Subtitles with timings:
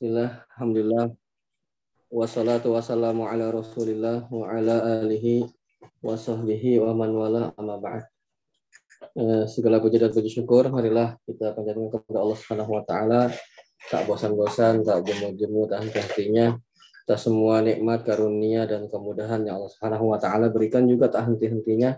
[0.00, 1.12] Bismillah, Alhamdulillah.
[2.08, 5.44] Wassalatu wassalamu ala rasulillah wa ala alihi
[6.00, 8.08] wa sahbihi wa man wala amma ba'd.
[9.12, 13.28] Eh, segala puji dan puji syukur, marilah kita panjatkan kepada Allah Subhanahu wa taala.
[13.92, 16.56] Tak bosan-bosan, tak jemu-jemu, tak henti-hentinya.
[17.04, 21.92] Atas semua nikmat, karunia dan kemudahan yang Allah Subhanahu wa taala berikan juga tak henti-hentinya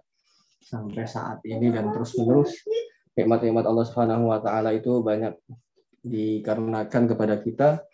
[0.59, 2.67] sampai saat ini dan terus-menerus.
[3.15, 5.39] Nikmat-nikmat Allah Subhanahu wa taala itu banyak
[6.03, 7.87] dikarenakan kepada kita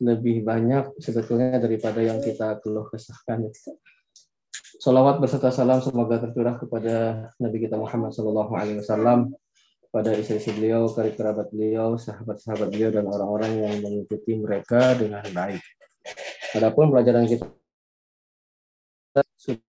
[0.00, 3.52] lebih banyak sebetulnya daripada yang kita keluh kesahkan.
[4.80, 9.36] Salawat berserta salam semoga tercurah kepada Nabi kita Muhammad Sallallahu Alaihi Wasallam,
[9.92, 15.60] pada istri-istri beliau, karib kerabat beliau, sahabat-sahabat beliau, dan orang-orang yang mengikuti mereka dengan baik.
[16.56, 17.44] Adapun pelajaran kita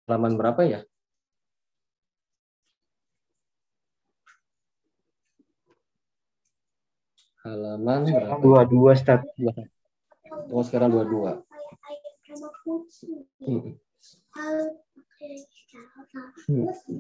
[0.08, 0.80] halaman berapa ya?
[7.42, 8.38] Halaman berapa?
[8.40, 9.26] Dua dua Ustaz.
[10.52, 11.40] Oh, sekarang dua-dua.
[13.40, 13.80] Hmm.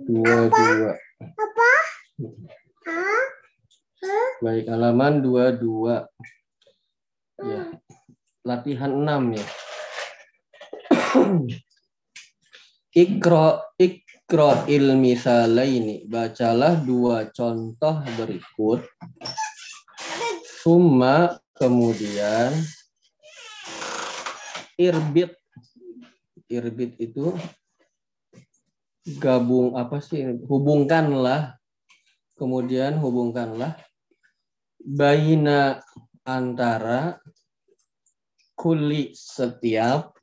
[0.07, 0.91] Dua-dua.
[4.39, 6.07] Baik, halaman dua-dua.
[7.43, 7.75] Ya.
[8.47, 9.45] Latihan enam ya.
[12.95, 15.19] Ikro ikro ilmi
[15.67, 18.87] ini bacalah dua contoh berikut.
[20.63, 22.55] Summa kemudian
[24.81, 25.31] irbit.
[26.49, 27.37] Irbit itu
[29.21, 30.25] gabung apa sih?
[30.49, 31.57] Hubungkanlah.
[32.33, 33.77] Kemudian hubungkanlah
[34.81, 35.77] baina
[36.25, 37.21] antara
[38.57, 40.17] kuli setiap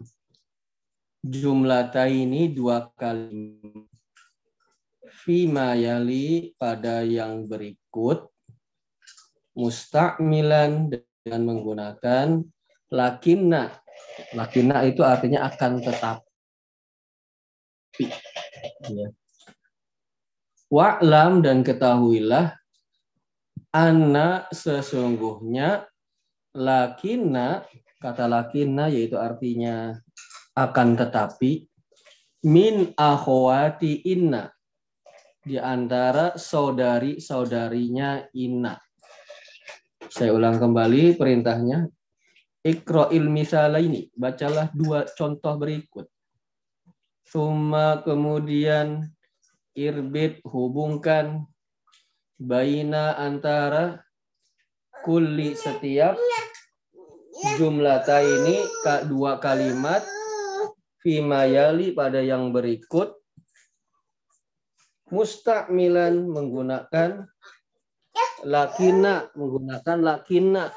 [1.23, 3.63] jumlah ini dua kali.
[5.23, 8.27] Fima yali pada yang berikut.
[9.59, 12.47] Musta'milan dengan menggunakan
[12.95, 13.75] lakinna
[14.35, 16.27] Lakinna itu artinya akan tetap.
[18.89, 19.09] Ya.
[20.69, 22.53] Wa'lam dan ketahuilah
[23.73, 25.89] anna sesungguhnya
[26.53, 27.65] lakinna
[27.99, 29.97] kata lakinna yaitu artinya
[30.53, 31.65] akan tetapi
[32.45, 34.53] min akhwati inna
[35.41, 38.77] di antara saudari-saudarinya inna.
[40.09, 41.89] Saya ulang kembali perintahnya
[42.67, 46.07] Iqra'il ini Bacalah dua contoh berikut.
[47.23, 49.05] Suma kemudian
[49.77, 51.47] irbit hubungkan
[52.41, 54.03] baina antara
[55.05, 56.19] kulli setiap
[57.59, 58.57] jumlah ini
[59.07, 60.03] dua kalimat
[61.03, 63.15] fimayali pada yang berikut
[65.15, 67.27] mustakmilan menggunakan
[68.45, 70.75] lakina menggunakan lakina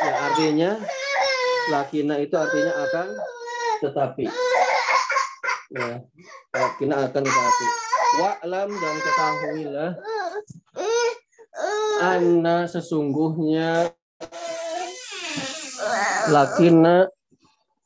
[0.00, 0.70] Ya, artinya
[1.68, 3.08] lakina itu artinya akan
[3.84, 4.24] tetapi.
[5.76, 6.00] Ya,
[6.56, 7.66] lakina akan tetapi.
[8.10, 9.90] Wa'lam dan ketahuilah
[12.00, 13.92] anna sesungguhnya
[16.32, 17.06] lakina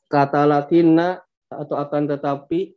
[0.07, 1.19] kata lakina
[1.51, 2.73] atau akan tetapi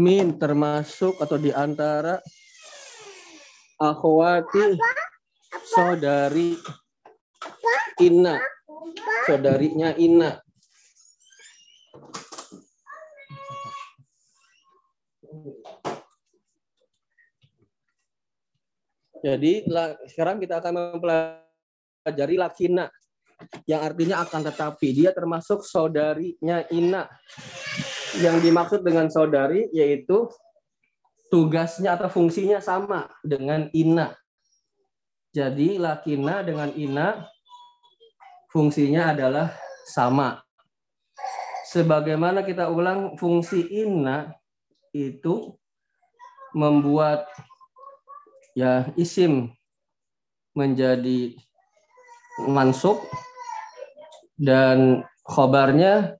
[0.00, 2.22] min termasuk atau di antara
[3.76, 4.80] akhwati
[5.68, 6.56] saudari
[8.00, 8.40] Ina.
[9.28, 10.40] Saudarinya Ina.
[19.20, 19.68] Jadi
[20.08, 22.88] sekarang kita akan mempelajari lakina
[23.68, 27.04] yang artinya akan tetapi dia termasuk saudarinya Ina.
[28.18, 30.26] Yang dimaksud dengan saudari yaitu
[31.30, 34.16] tugasnya atau fungsinya sama dengan Ina.
[35.30, 37.22] Jadi lakina dengan ina
[38.50, 39.54] fungsinya adalah
[39.86, 40.42] sama.
[41.70, 44.34] Sebagaimana kita ulang fungsi inna
[44.90, 45.54] itu
[46.50, 47.30] membuat
[48.58, 49.54] ya isim
[50.58, 51.38] menjadi
[52.50, 52.98] mansub
[54.34, 56.18] dan khobarnya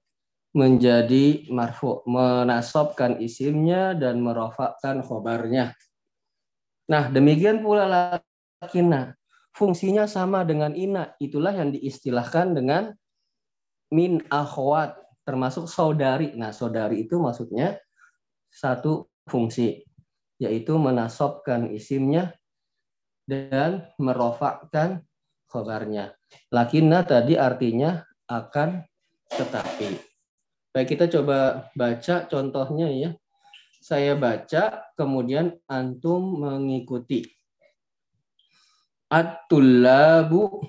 [0.55, 5.75] menjadi marfu menasobkan isimnya dan merofakkan khobarnya.
[6.91, 7.87] Nah demikian pula
[8.63, 9.15] lakina.
[9.51, 11.15] Fungsinya sama dengan ina.
[11.19, 12.95] Itulah yang diistilahkan dengan
[13.91, 14.95] min akhwat,
[15.27, 16.33] termasuk saudari.
[16.39, 17.77] Nah, saudari itu maksudnya
[18.51, 19.83] satu fungsi,
[20.39, 22.35] yaitu menasobkan isimnya
[23.27, 25.07] dan merofakkan
[25.51, 26.15] khobarnya.
[26.55, 28.87] Lakina tadi artinya akan
[29.31, 29.99] tetapi.
[30.71, 33.11] Baik, kita coba baca contohnya ya.
[33.81, 37.40] Saya baca, kemudian antum mengikuti.
[39.11, 40.63] At-tullabu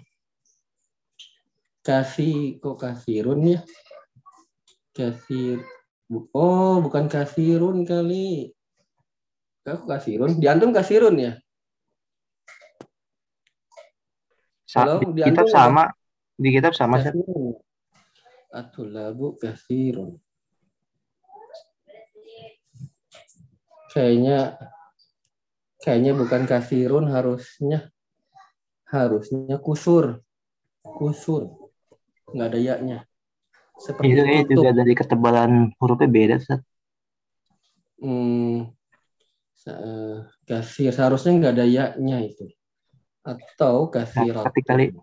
[1.86, 3.62] kasi kok kasirun ya?
[4.98, 5.62] Kasir.
[6.34, 8.50] Oh, bukan kasirun kali.
[9.62, 10.42] Kau kasirun?
[10.42, 11.34] Di antum kasirun ya?
[14.74, 15.94] Halo, di, kitab sama.
[16.34, 17.14] Di kitab sama, sih.
[18.50, 20.18] At-tullabu kasirun.
[23.94, 24.58] Kayaknya
[25.84, 27.92] kayaknya bukan kasirun harusnya
[28.92, 30.20] harusnya kusur.
[30.84, 31.72] Kusur.
[32.32, 33.00] Nggak ada yaknya
[33.82, 34.52] seperti itu, itu.
[34.62, 36.62] juga dari ketebalan hurufnya beda Ustaz.
[38.02, 38.74] hmm,
[40.46, 42.46] kasir seharusnya nggak ada yaknya itu.
[43.26, 44.94] Atau kasir nah, kali.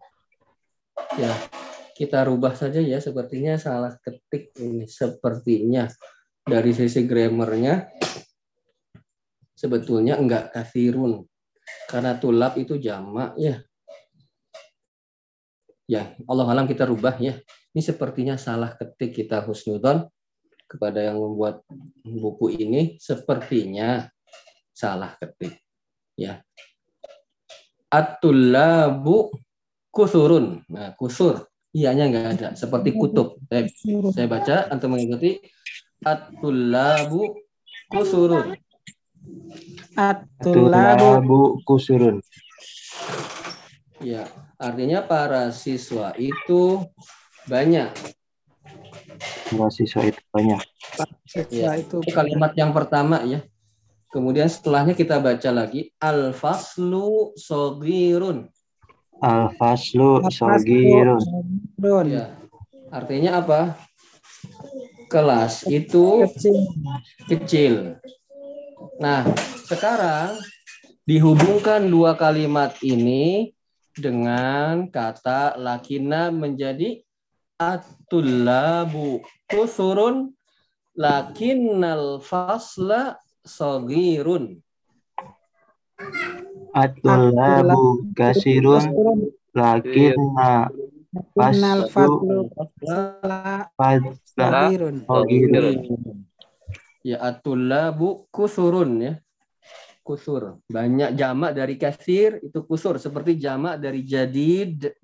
[1.19, 1.31] ya
[1.95, 2.99] kita rubah saja ya.
[3.03, 4.87] Sepertinya salah ketik ini.
[4.87, 5.91] Sepertinya
[6.43, 7.87] dari sisi grammarnya
[9.59, 11.27] sebetulnya enggak kasirun
[11.91, 13.59] karena tulap itu jamak ya
[15.89, 17.41] ya Allah alam kita rubah ya.
[17.73, 20.05] Ini sepertinya salah ketik kita husnudon
[20.69, 21.65] kepada yang membuat
[22.05, 23.01] buku ini.
[23.01, 24.07] Sepertinya
[24.77, 25.57] salah ketik.
[26.15, 26.45] Ya.
[27.89, 29.33] Atulabu
[29.89, 30.63] kusurun.
[30.69, 31.49] Nah kusur.
[31.73, 32.49] Ianya enggak ada.
[32.53, 33.41] Seperti kutub.
[33.49, 33.65] Saya,
[34.13, 35.41] saya baca untuk mengikuti.
[36.05, 37.41] Atulabu
[37.89, 38.57] kusurun.
[39.97, 42.21] Atulabu kusurun.
[43.99, 46.83] Ya, artinya para siswa itu
[47.47, 47.95] banyak.
[49.55, 50.63] Para siswa itu banyak.
[51.49, 53.41] Ya, itu kalimat yang pertama ya.
[54.09, 58.49] Kemudian setelahnya kita baca lagi al-faslu sogirun.
[59.23, 61.23] Al-faslu sogirun.
[62.09, 62.35] Ya.
[62.89, 63.77] Artinya apa?
[65.09, 66.57] Kelas itu kecil.
[67.29, 67.75] kecil.
[68.99, 69.25] Nah,
[69.69, 70.37] sekarang
[71.05, 73.53] dihubungkan dua kalimat ini
[73.99, 77.03] dengan kata lakina menjadi
[77.59, 79.19] atulabu
[79.51, 80.31] kusurun
[80.95, 84.63] lakinnal fasla sogirun.
[86.75, 88.87] Atulabu kasirun
[89.55, 90.71] lakinna
[91.35, 92.47] faslu
[95.03, 95.03] sogirun.
[97.03, 99.13] Ya atulabu kusurun ya.
[100.09, 100.65] Kusur.
[100.73, 104.97] Banyak jamak dari kasir itu kusur seperti jamak dari jadid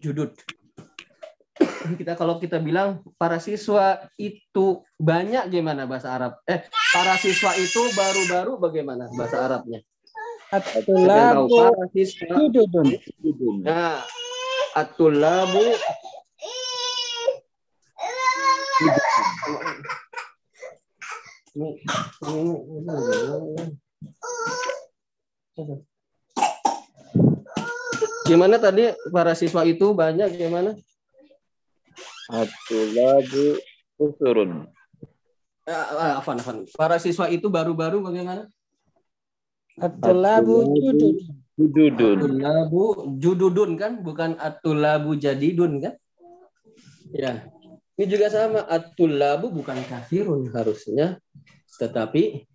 [0.00, 0.32] judud.
[2.00, 6.32] Kita kalau kita bilang para siswa itu banyak gimana bahasa Arab?
[6.48, 9.84] Eh, para siswa itu baru-baru bagaimana bahasa Arabnya?
[10.48, 12.96] Atulabu para siswa jududun.
[13.60, 14.00] Nah,
[14.72, 15.64] atulabu
[28.26, 30.76] Gimana tadi para siswa itu banyak gimana?
[32.26, 33.56] Atulabu
[33.96, 34.66] usurun.
[35.66, 36.56] Ah, afan, afan.
[36.74, 38.50] Para siswa itu baru-baru bagaimana?
[39.78, 41.14] Atulabu jududun.
[41.56, 42.18] Jududun.
[42.18, 42.82] Atulabu
[43.16, 45.94] jududun kan, bukan atulabu jadidun kan?
[47.14, 47.48] Ya.
[47.96, 48.66] Ini juga sama.
[48.66, 51.22] Atulabu bukan kafirun harusnya
[51.76, 52.48] tetapi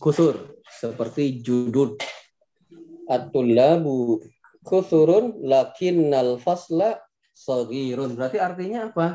[0.00, 2.00] kusur seperti judud.
[3.04, 4.24] At-tullabu
[4.64, 7.04] kusurun lakinnal fasla
[7.36, 8.16] sagirun.
[8.16, 9.08] Berarti artinya apa?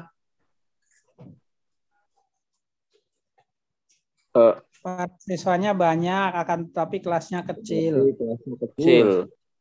[4.35, 4.59] Uh,
[5.23, 8.13] siswanya banyak akan tapi kelasnya kecil.
[8.13, 9.07] Kelasnya kecil.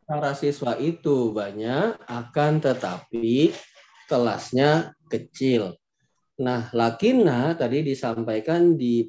[0.04, 3.54] Para siswa itu banyak akan tetapi
[4.11, 5.78] kelasnya kecil.
[6.43, 9.07] Nah lakinna tadi disampaikan di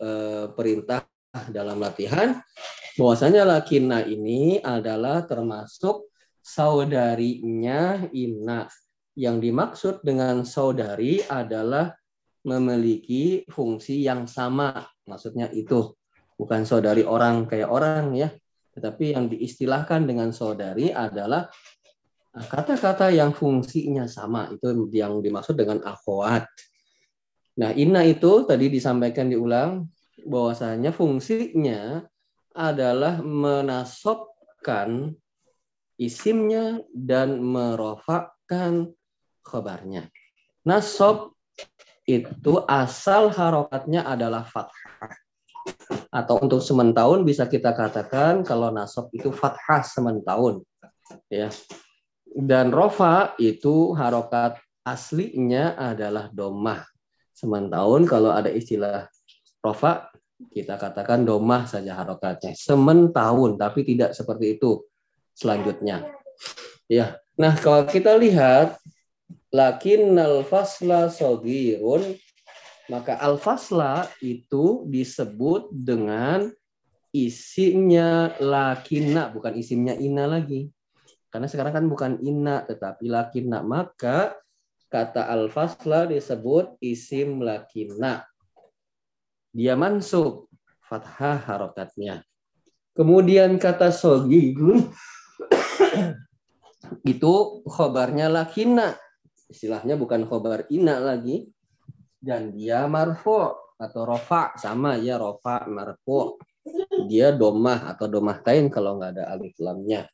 [0.00, 1.04] Eh, perintah
[1.50, 2.42] dalam latihan
[2.98, 6.10] bahwasanya Lakina ini adalah termasuk
[6.42, 8.66] saudarinya Inna.
[9.18, 11.92] Yang dimaksud dengan saudari adalah
[12.46, 14.86] memiliki fungsi yang sama.
[15.04, 15.92] Maksudnya itu
[16.40, 18.32] bukan saudari orang kayak orang ya,
[18.72, 21.50] tetapi yang diistilahkan dengan saudari adalah
[22.32, 24.48] kata-kata yang fungsinya sama.
[24.56, 26.48] Itu yang dimaksud dengan akhwat.
[27.60, 29.84] Nah, inna itu tadi disampaikan diulang
[30.26, 32.04] bahwasanya fungsinya
[32.56, 35.14] adalah menasobkan
[36.00, 38.92] isimnya dan merofakkan
[39.46, 40.08] khabarnya.
[40.66, 41.36] Nasob
[42.04, 45.14] itu asal harokatnya adalah fathah.
[46.10, 50.64] Atau untuk sementahun bisa kita katakan kalau nasob itu fathah sementahun.
[51.30, 51.52] Ya.
[52.30, 56.82] Dan rofa itu harokat aslinya adalah domah
[57.40, 59.08] Sementahun kalau ada istilah
[59.64, 60.09] rofa,
[60.48, 62.56] kita katakan domah saja harokatnya.
[62.56, 64.88] Sementahun, tapi tidak seperti itu
[65.36, 66.08] selanjutnya.
[66.88, 67.20] Ya.
[67.36, 68.80] Nah, kalau kita lihat
[69.52, 72.16] lakin al-fasla sogirun
[72.90, 76.50] maka al-fasla itu disebut dengan
[77.14, 80.66] isimnya lakina bukan isimnya ina lagi.
[81.30, 83.62] Karena sekarang kan bukan ina tetapi lakina.
[83.62, 84.34] Maka
[84.90, 88.26] kata al-fasla disebut isim lakina.
[89.50, 90.50] Dia mansub
[90.86, 92.22] fathah harokatnya.
[92.94, 94.90] Kemudian kata sogirun
[97.12, 97.34] itu
[97.66, 98.98] khobarnya lakina.
[99.46, 101.50] Istilahnya bukan khobar ina lagi.
[102.20, 103.38] Dan dia marfu
[103.78, 104.54] atau rofa.
[104.58, 106.38] Sama ya rofa marfu.
[107.06, 110.04] Dia domah atau domah tain kalau nggak ada alif lamnya.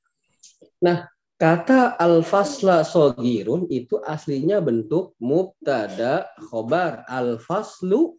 [0.85, 1.09] Nah,
[1.40, 7.02] kata al-fasla sogirun itu aslinya bentuk mubtada khobar.
[7.11, 8.14] Al-faslu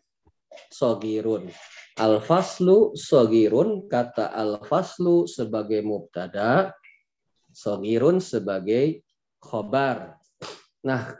[0.71, 1.49] sogirun.
[1.97, 6.73] Al-faslu sogirun, kata al-faslu sebagai mubtada,
[7.49, 9.01] sogirun sebagai
[9.41, 10.21] khobar.
[10.85, 11.17] Nah,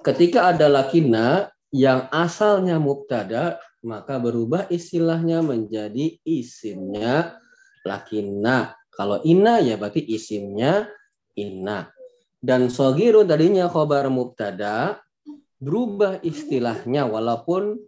[0.00, 7.36] ketika ada lakina yang asalnya mubtada, maka berubah istilahnya menjadi isimnya
[7.84, 8.72] lakina.
[8.88, 10.88] Kalau ina ya berarti isimnya
[11.36, 11.92] ina.
[12.40, 14.98] Dan sogirun tadinya khobar mubtada,
[15.58, 17.78] berubah istilahnya walaupun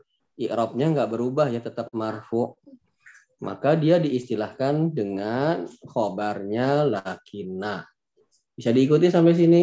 [0.40, 2.56] i'rabnya nggak berubah ya tetap marfu.
[3.40, 7.84] Maka dia diistilahkan dengan khobarnya lakina.
[8.56, 9.62] Bisa diikuti sampai sini?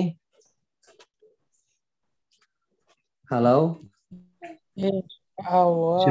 [3.30, 3.82] Halo?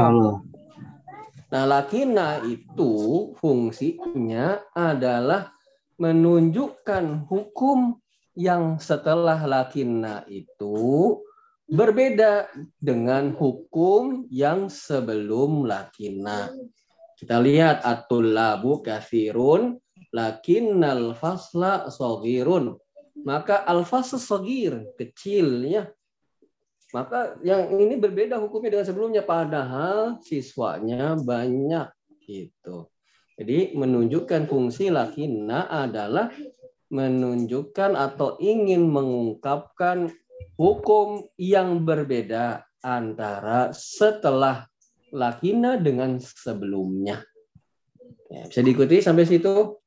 [0.07, 0.35] Allah.
[1.47, 2.93] Nah, lakina itu
[3.39, 5.51] fungsinya adalah
[5.97, 7.99] menunjukkan hukum
[8.37, 11.17] yang setelah lakina itu
[11.67, 12.47] berbeda
[12.79, 16.55] dengan hukum yang sebelum lakina.
[17.19, 19.75] Kita lihat atul labu kafirun
[20.15, 22.79] lakinnal fasla sogirun.
[23.27, 25.85] Maka al fasl sogir kecil ya.
[26.95, 31.91] Maka yang ini berbeda hukumnya dengan sebelumnya padahal siswanya banyak
[32.23, 32.87] gitu.
[33.37, 36.31] Jadi menunjukkan fungsi lakina adalah
[36.89, 40.09] menunjukkan atau ingin mengungkapkan
[40.57, 44.69] hukum yang berbeda antara setelah
[45.13, 47.23] lakina dengan sebelumnya.
[48.27, 49.79] Ya, bisa diikuti sampai situ?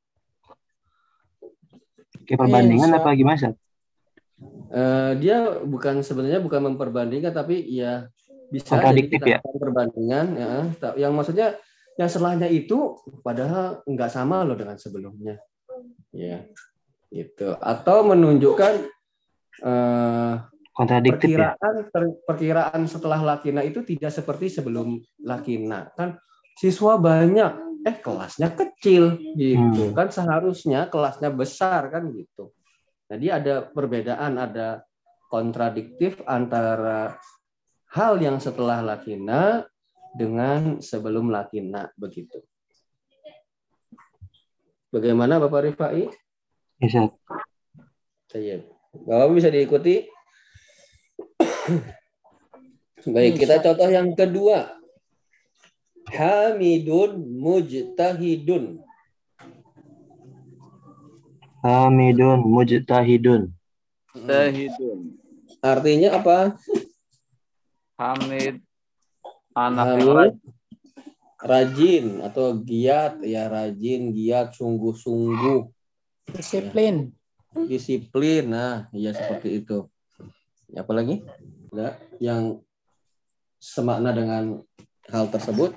[2.16, 3.52] Oke, perbandingan apa gimana?
[4.70, 8.06] Uh, dia bukan sebenarnya bukan memperbandingkan tapi ya
[8.48, 9.38] bisa Kontradiktif ya.
[9.42, 10.50] perbandingan ya.
[10.96, 11.48] Yang maksudnya
[12.00, 15.36] yang setelahnya itu padahal nggak sama loh dengan sebelumnya.
[16.14, 16.48] Ya.
[17.10, 17.58] Gitu.
[17.60, 18.74] Atau menunjukkan
[19.66, 20.49] uh,
[20.80, 21.52] kontradiktif ya?
[21.52, 22.08] perkiraan ya?
[22.24, 26.16] perkiraan setelah lakina itu tidak seperti sebelum lakina kan
[26.56, 29.96] siswa banyak eh kelasnya kecil gitu hmm.
[29.96, 32.56] kan seharusnya kelasnya besar kan gitu
[33.12, 34.80] jadi ada perbedaan ada
[35.28, 37.20] kontradiktif antara
[37.92, 39.68] hal yang setelah lakina
[40.16, 42.40] dengan sebelum lakina begitu
[44.90, 46.10] bagaimana Bapak Rifai?
[46.82, 47.14] Iya.
[48.26, 48.56] Saya.
[48.90, 50.06] Bapak bisa diikuti
[53.06, 54.76] Baik, kita contoh yang kedua.
[56.10, 58.82] Hamidun mujtahidun.
[61.62, 63.52] Hamidun mujtahidun.
[64.16, 64.98] Mujtahidun.
[65.60, 66.56] Artinya apa?
[68.00, 68.64] Hamid
[69.54, 70.34] anak Hamid,
[71.40, 75.68] rajin atau giat ya rajin, giat, sungguh-sungguh.
[76.32, 77.12] Disiplin.
[77.66, 78.44] Disiplin.
[78.48, 79.90] Nah, iya seperti itu.
[80.72, 81.20] Apalagi?
[81.20, 81.59] Ada
[82.18, 82.60] yang
[83.60, 84.64] semakna dengan
[85.10, 85.76] hal tersebut.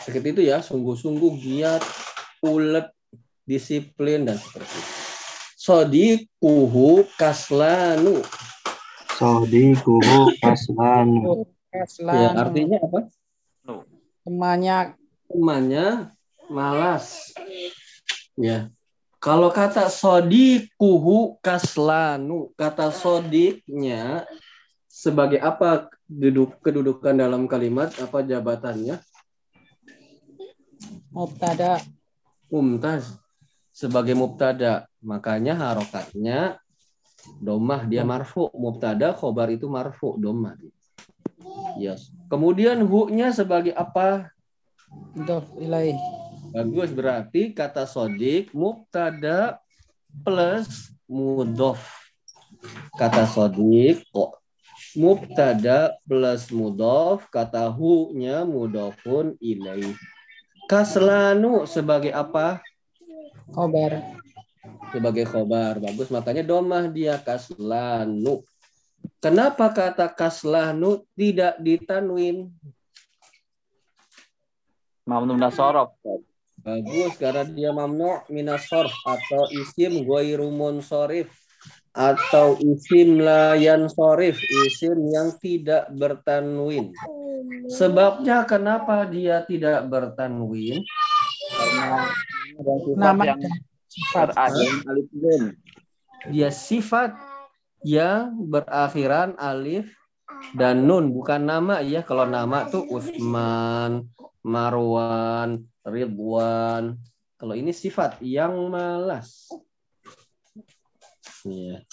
[0.00, 1.82] Seperti itu ya, sungguh-sungguh giat,
[2.44, 2.88] ulet,
[3.44, 4.92] disiplin dan seperti itu.
[5.60, 8.24] Sodikuhu kaslanu.
[9.20, 11.44] Sodikuhu kaslanu.
[11.70, 12.18] Kaslanu.
[12.18, 13.00] Ya, artinya apa?
[14.26, 14.98] Temannya
[15.30, 16.10] Temannya
[16.50, 17.30] malas.
[18.34, 18.74] Ya,
[19.22, 24.26] kalau kata sodikuhu kaslanu, kata sodiknya
[25.00, 29.00] sebagai apa duduk kedudukan dalam kalimat apa jabatannya?
[31.08, 31.80] Mubtada.
[32.52, 33.16] Mumtaz
[33.72, 36.60] sebagai mubtada, makanya harokatnya
[37.40, 40.60] domah dia marfu mubtada khobar itu marfu domah.
[41.80, 42.12] Yes.
[42.28, 44.28] Kemudian hu-nya sebagai apa?
[45.16, 45.96] Dof ilaih.
[46.52, 49.62] Bagus berarti kata sodik mubtada
[50.26, 51.80] plus mudof.
[52.98, 54.39] Kata sodik kok
[54.94, 59.94] mubtada plus mudof kata hu-nya mudofun ilaih.
[60.70, 62.62] Kaslanu sebagai apa?
[63.50, 63.98] Khobar.
[64.90, 65.78] sebagai khobar.
[65.78, 68.42] Bagus, makanya domah dia kaslanu.
[69.22, 72.50] Kenapa kata kaslanu tidak ditanwin?
[75.06, 75.94] Mamnu nasorof.
[76.60, 81.32] Bagus, karena dia mamnu minas sorf atau isim ghairu munsorif
[81.90, 86.94] atau isim layan sorif, isim yang tidak bertanwin.
[87.66, 90.82] Sebabnya kenapa dia tidak bertanwin?
[91.50, 92.06] Karena
[92.94, 93.40] Nama yang
[93.88, 94.36] sifat.
[94.36, 95.56] alif nun.
[96.28, 97.16] Dia sifat
[97.80, 99.88] yang berakhiran alif
[100.52, 102.04] dan nun, bukan nama ya.
[102.04, 104.12] Kalau nama tuh Utsman,
[104.44, 107.00] Marwan, Ridwan.
[107.40, 109.48] Kalau ini sifat yang malas.
[111.46, 111.84] Iya.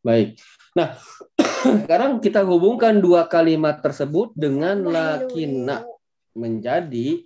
[0.00, 0.40] Baik.
[0.76, 0.96] Nah,
[1.84, 5.84] sekarang kita hubungkan dua kalimat tersebut dengan lakinna
[6.32, 7.20] menjadi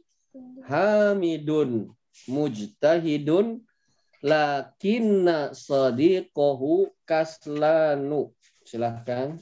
[0.67, 1.95] hamidun
[2.27, 3.63] mujtahidun
[4.25, 8.33] lakinna sadiqohu kaslanu.
[8.65, 9.37] Silahkan.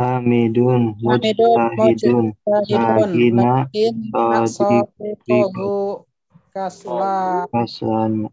[0.00, 6.08] Hamidun, Hamidun, mujtahidun, Mujtahidun, lakina lakin nasadiqohu
[6.56, 8.32] kasla kaslan.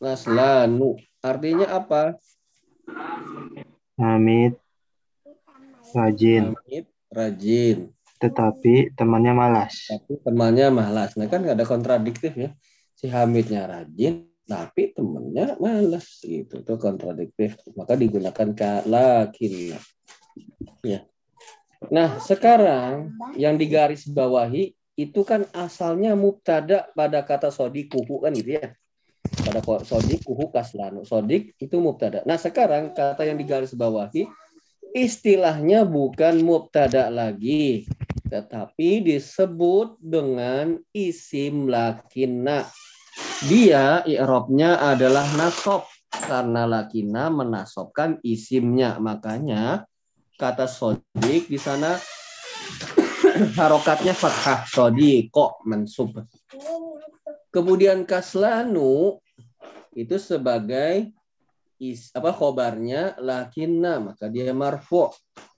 [0.00, 0.96] Naslanu.
[1.18, 2.14] Artinya apa?
[3.98, 4.54] Hamid,
[5.90, 7.78] rajin, Hamid, rajin.
[8.22, 9.90] tetapi temannya malas.
[9.90, 11.18] Tapi temannya malas.
[11.18, 12.54] Nah kan nggak ada kontradiktif ya.
[12.94, 16.22] Si Hamidnya rajin, tapi temennya malas.
[16.22, 16.62] Gitu.
[16.62, 17.58] Itu kontradiktif.
[17.74, 18.54] Maka digunakan
[18.86, 19.74] lakin.
[20.86, 21.02] Ya.
[21.90, 28.74] Nah sekarang yang digaris bawahi itu kan asalnya mubtada pada kata sodikuhu kan gitu ya.
[29.44, 31.04] Pada ko- sodikuhu kaslanu.
[31.04, 32.24] Sodik itu mubtada.
[32.24, 34.28] Nah sekarang kata yang digaris bawahi
[34.96, 37.84] istilahnya bukan mubtada lagi
[38.28, 42.68] tetapi disebut dengan isim lakina.
[43.48, 49.00] Dia i'rabnya adalah nasob karena lakina menasobkan isimnya.
[49.00, 49.88] Makanya
[50.36, 51.96] kata sodik di sana
[53.58, 56.12] harokatnya fathah sodiko mansub.
[57.48, 59.16] Kemudian kaslanu
[59.96, 61.08] itu sebagai
[61.80, 65.08] is, apa khobarnya lakina maka dia marfu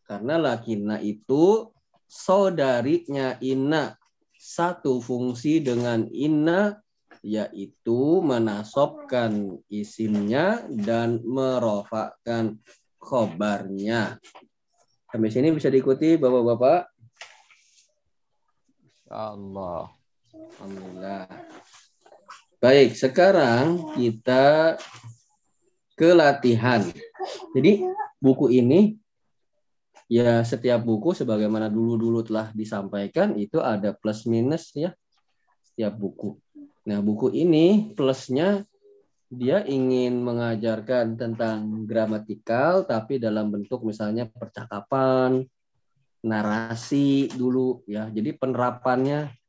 [0.07, 1.68] karena lakina itu
[2.07, 3.98] saudarinya inna
[4.40, 6.79] satu fungsi dengan inna
[7.20, 12.57] yaitu menasobkan isimnya dan merofakkan
[12.96, 14.16] khobarnya.
[15.12, 16.88] Sampai sini bisa diikuti Bapak-bapak?
[19.12, 19.92] Allah.
[20.33, 21.26] Alhamdulillah.
[22.61, 24.77] Baik, sekarang kita
[25.96, 26.85] ke latihan.
[27.57, 27.81] Jadi
[28.20, 29.01] buku ini
[30.12, 34.92] ya setiap buku sebagaimana dulu-dulu telah disampaikan itu ada plus minus ya
[35.64, 36.37] setiap buku.
[36.85, 38.61] Nah, buku ini plusnya
[39.33, 45.49] dia ingin mengajarkan tentang gramatikal tapi dalam bentuk misalnya percakapan,
[46.20, 48.12] narasi dulu ya.
[48.12, 49.39] Jadi penerapannya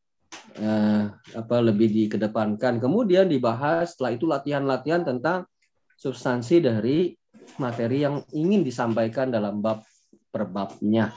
[0.58, 2.80] eh, apa lebih dikedepankan.
[2.82, 5.48] Kemudian dibahas setelah itu latihan-latihan tentang
[5.96, 7.14] substansi dari
[7.62, 9.84] materi yang ingin disampaikan dalam bab
[10.32, 11.12] per babnya.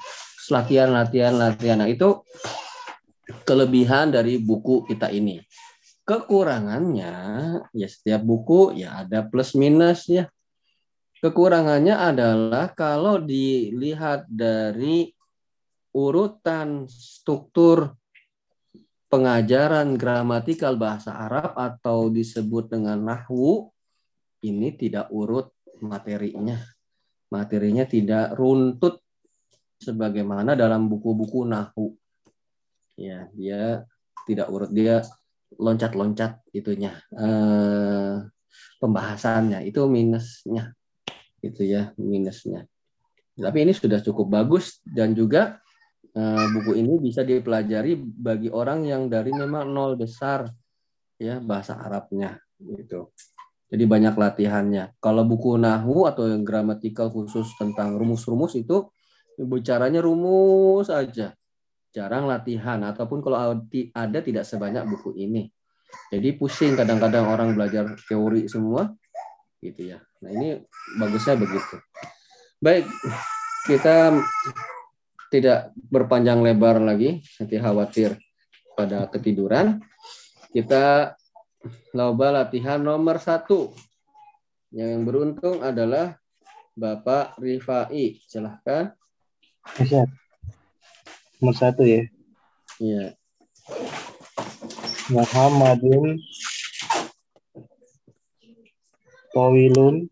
[0.53, 1.81] Latihan, latihan, latihan.
[1.81, 2.20] Nah, itu
[3.48, 5.40] kelebihan dari buku kita ini.
[6.05, 7.14] Kekurangannya,
[7.72, 10.29] ya setiap buku ya ada plus minus ya.
[11.24, 15.09] Kekurangannya adalah kalau dilihat dari
[15.96, 17.96] urutan struktur
[19.14, 23.70] pengajaran gramatikal bahasa Arab atau disebut dengan nahwu,
[24.42, 26.59] ini tidak urut materinya.
[27.31, 28.98] Materinya tidak runtut
[29.79, 31.94] sebagaimana dalam buku-buku nahwu.
[32.98, 33.87] Ya, dia
[34.27, 35.07] tidak urut, dia
[35.62, 36.98] loncat-loncat itunya.
[37.14, 38.18] Eh,
[38.83, 40.74] pembahasannya itu minusnya.
[41.38, 42.66] Itu ya, minusnya.
[43.38, 45.62] Tapi ini sudah cukup bagus dan juga
[46.14, 50.46] eh, buku ini bisa dipelajari bagi orang yang dari memang nol besar
[51.18, 53.11] ya bahasa Arabnya gitu.
[53.74, 54.94] Jadi banyak latihannya.
[55.03, 58.87] Kalau buku nahwu atau yang gramatikal khusus tentang rumus-rumus itu
[59.35, 61.35] bicaranya rumus aja.
[61.90, 65.50] Jarang latihan ataupun kalau ada tidak sebanyak buku ini.
[66.11, 68.90] Jadi pusing kadang-kadang orang belajar teori semua
[69.62, 69.98] gitu ya.
[70.22, 70.48] Nah, ini
[71.00, 71.81] bagusnya begitu.
[72.61, 72.87] Baik,
[73.66, 74.12] kita
[75.34, 78.14] tidak berpanjang lebar lagi, nanti khawatir
[78.78, 79.82] pada ketiduran.
[80.54, 81.10] Kita
[81.96, 83.72] Loba latihan nomor satu.
[84.74, 86.18] Yang beruntung adalah
[86.74, 88.20] Bapak Rifai.
[88.26, 88.92] Silahkan.
[89.78, 90.04] Bisa.
[91.40, 92.04] Nomor satu ya.
[92.82, 93.14] Iya.
[95.08, 96.18] Muhammadun
[99.32, 100.10] Tawilun.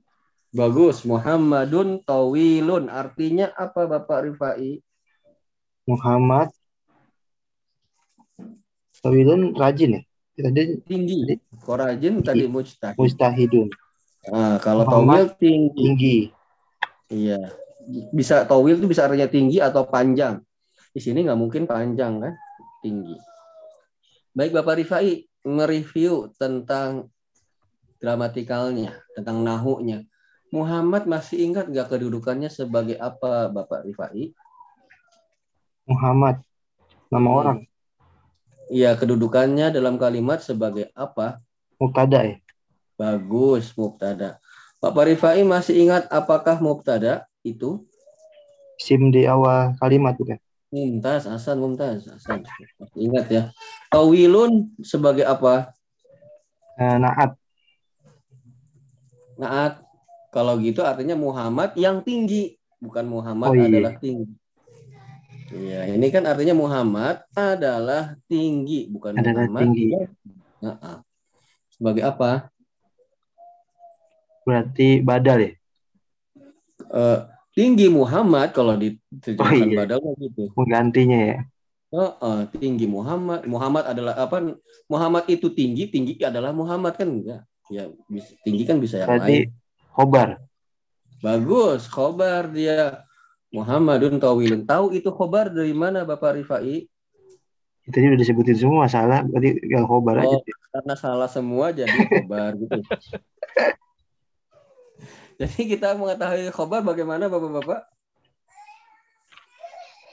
[0.55, 1.05] Bagus.
[1.05, 2.89] Muhammadun tawilun.
[2.89, 4.81] Artinya apa Bapak Rifai?
[5.87, 6.49] Muhammad.
[9.03, 10.03] Tawilun rajin ya?
[10.39, 11.37] Tadi Tinggi.
[11.63, 12.97] Korajin tadi mujtahid.
[12.97, 13.69] mustahidun.
[14.31, 15.75] Nah, kalau Muhammad tawil tinggi.
[15.75, 16.19] Tinggi.
[17.11, 17.41] Iya.
[18.15, 20.39] Bisa tawil itu bisa artinya tinggi atau panjang.
[20.95, 22.35] Di sini nggak mungkin panjang kan?
[22.81, 23.19] Tinggi.
[24.33, 27.11] Baik Bapak Rifai, mereview tentang
[27.99, 30.07] gramatikalnya, tentang nahunya.
[30.55, 34.31] Muhammad masih ingat nggak kedudukannya sebagai apa Bapak Rifai?
[35.87, 36.43] Muhammad.
[37.11, 37.39] Nama Hmm.
[37.39, 37.59] orang.
[38.73, 41.43] Iya, kedudukannya dalam kalimat sebagai apa?
[41.77, 42.37] Mubtada ya?
[42.97, 44.39] Bagus, mubtada.
[44.79, 47.85] Bapak Rifai masih ingat apakah mubtada itu?
[48.81, 50.39] Sim di awal kalimat bukan?
[50.73, 52.49] Mumtaz, Hasan, Mumtaz, Hasan.
[52.97, 53.43] Ingat ya.
[53.93, 55.77] Tawilun sebagai apa?
[56.81, 57.37] Eh, naat.
[59.37, 59.85] Naat.
[60.33, 63.69] Kalau gitu artinya Muhammad yang tinggi, bukan Muhammad Oh, iya.
[63.69, 64.33] adalah tinggi.
[65.53, 69.61] Iya, ini kan artinya Muhammad adalah tinggi, bukan Adalah Muhammad.
[69.69, 69.85] tinggi.
[70.65, 71.05] Nah,
[71.69, 72.49] sebagai apa?
[74.49, 75.53] Berarti badal ya?
[76.89, 77.19] Eh,
[77.53, 79.77] tinggi Muhammad kalau diterjemahkan Oh, iya.
[79.85, 80.45] badal gitu.
[80.57, 81.39] Penggantinya ya?
[81.93, 83.45] Heeh, tinggi Muhammad.
[83.45, 84.57] Muhammad adalah apa?
[84.89, 87.45] Muhammad itu tinggi, tinggi adalah Muhammad kan enggak?
[87.69, 87.93] Ya,
[88.41, 89.21] tinggi kan bisa yang lain.
[89.21, 89.37] Berarti
[89.93, 90.29] khobar.
[91.21, 93.05] Bagus, khobar dia.
[93.53, 94.65] Muhammadun tawilun.
[94.65, 96.89] Tahu itu khobar dari mana Bapak Rifai?
[97.85, 99.21] Tadi udah disebutin semua salah.
[99.29, 100.41] Berarti yang khobar aja.
[100.41, 102.81] Oh, karena salah semua jadi khobar gitu.
[105.43, 107.83] Jadi kita mengetahui khobar bagaimana Bapak-Bapak?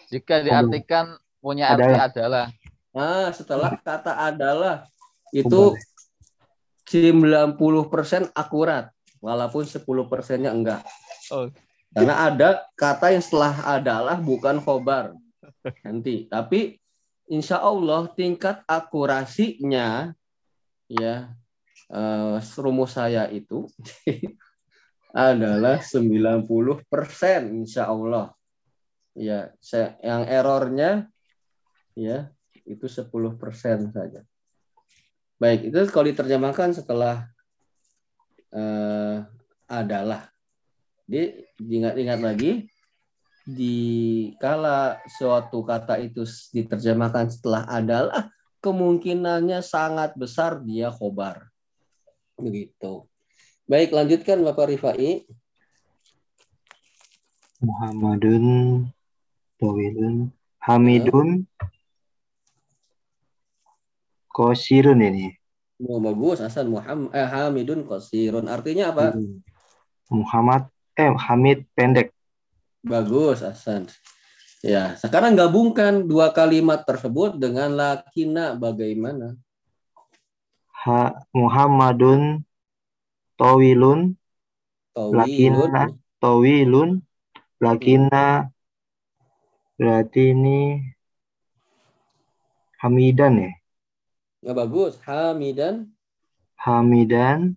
[0.09, 2.09] Jika diartikan punya arti Adalah.
[2.09, 2.45] adalah.
[2.97, 4.89] Nah, setelah kata adalah
[5.29, 5.77] itu
[6.89, 8.89] 90% akurat,
[9.21, 10.81] walaupun 10 persennya enggak.
[11.29, 11.53] Oh.
[11.89, 15.17] Karena ada kata yang setelah adalah bukan khobar.
[15.81, 16.29] Nanti.
[16.29, 16.77] Tapi
[17.29, 20.13] insya Allah tingkat akurasinya
[20.89, 21.33] ya
[21.89, 23.69] eh, rumus saya itu
[25.13, 26.85] adalah 90%
[27.49, 28.33] insya Allah.
[29.17, 31.09] Ya, saya, yang errornya
[31.97, 32.29] ya
[32.69, 34.21] itu 10% saja.
[35.39, 37.25] Baik, itu kalau diterjemahkan setelah
[38.53, 39.25] eh,
[39.65, 40.29] adalah.
[41.09, 42.69] Jadi ingat-ingat lagi
[43.49, 43.77] di
[44.37, 46.21] kala suatu kata itu
[46.53, 48.29] diterjemahkan setelah adalah
[48.61, 51.49] kemungkinannya sangat besar dia khobar.
[52.37, 53.09] Begitu.
[53.65, 55.25] Baik, lanjutkan Bapak Rifai.
[57.57, 58.85] Muhammadun.
[59.57, 60.29] Tawilun.
[60.61, 61.49] Hamidun.
[64.29, 65.33] Kosirun ini.
[65.79, 68.45] Oh, bagus, Hasan Muhammad eh, Hamidun Qasirun.
[68.45, 69.15] Artinya apa?
[70.11, 70.69] Muhammad.
[70.99, 72.11] Eh, Hamid pendek.
[72.83, 73.87] Bagus, Hasan.
[74.59, 79.39] Ya, sekarang gabungkan dua kalimat tersebut dengan lakina bagaimana?
[80.83, 82.43] Ha, Muhammadun.
[83.39, 84.19] Tawilun.
[84.91, 85.15] Tawilun.
[85.15, 85.87] Lakina.
[86.19, 86.89] Tawilun.
[87.63, 88.51] Lakina.
[89.79, 90.83] Berarti ini
[92.83, 93.51] Hamidan ya.
[94.43, 94.99] Ya, bagus.
[95.07, 95.95] Hamidan.
[96.59, 97.55] Hamidan.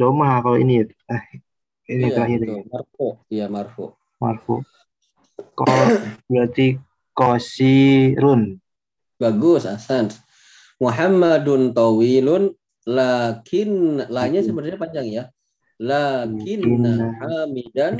[0.00, 0.88] Doma kalau ini.
[1.90, 2.62] Ini Iya, terakhir ya.
[2.70, 3.06] Marfu.
[3.26, 3.84] Iya, marfu.
[4.22, 4.54] Marfu.
[5.58, 5.66] Ko,
[6.30, 6.78] berarti
[7.10, 8.62] kosirun.
[9.18, 10.14] Bagus, Hasan.
[10.78, 12.54] Muhammadun tawilun
[12.86, 15.24] lakin lainnya sebenarnya panjang ya.
[15.82, 16.62] Lakin
[17.26, 17.92] hamidan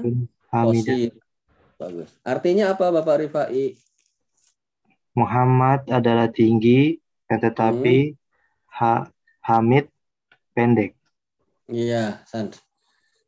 [0.47, 1.11] qasir.
[1.75, 2.15] Bagus.
[2.23, 3.75] Artinya apa Bapak Rifai?
[5.19, 8.15] Muhammad adalah tinggi, tetapi
[8.79, 9.11] ha,
[9.43, 9.91] Hamid
[10.55, 10.95] pendek.
[11.67, 12.55] Iya, Hasan.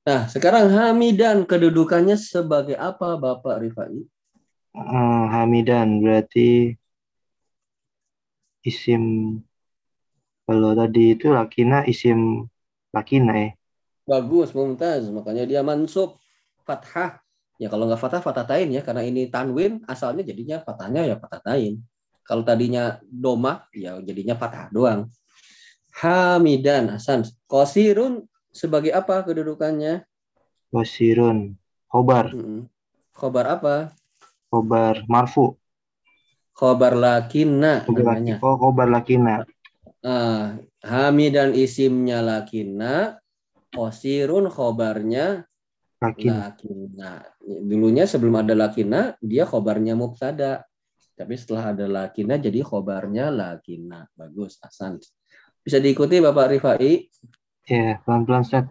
[0.09, 3.97] Nah, sekarang hamidan kedudukannya sebagai apa Bapak Rifai?
[4.97, 6.41] Eh, Hamidan berarti
[8.71, 9.05] isim
[10.47, 12.19] kalau tadi itu lakina isim
[12.95, 13.49] lakina ya.
[14.11, 15.07] Bagus, mumtaz.
[15.11, 16.19] Makanya dia mansub
[16.67, 17.23] fathah.
[17.63, 21.79] Ya kalau nggak fathah fathatain ya karena ini tanwin asalnya jadinya fathahnya ya fathatain.
[22.27, 25.07] Kalau tadinya doma ya jadinya fathah doang.
[26.03, 27.27] Hamidan Hasan.
[27.47, 30.05] Qasirun sebagai apa kedudukannya?
[30.71, 31.57] Wasirun.
[31.89, 32.33] Khobar.
[32.33, 32.69] Mm-mm.
[33.13, 33.77] Khobar apa?
[34.49, 35.57] Khobar marfu.
[36.53, 38.37] Khobar lakinna Khobar namanya.
[38.45, 39.45] Oh, khobar lakina.
[40.05, 43.17] Ah, hamidan isimnya lakinna,
[43.73, 45.49] qasirun khobarnya
[46.03, 46.51] Lakina.
[46.51, 47.23] lakinna.
[47.41, 50.67] Dulunya sebelum ada lakinna, dia khobarnya mubtada.
[51.15, 54.11] Tapi setelah ada lakinna, jadi khobarnya lakinna.
[54.17, 54.99] Bagus, Hasan.
[55.63, 57.07] Bisa diikuti Bapak Rifai?
[57.71, 58.67] Ya, pelan-pelan Ustaz.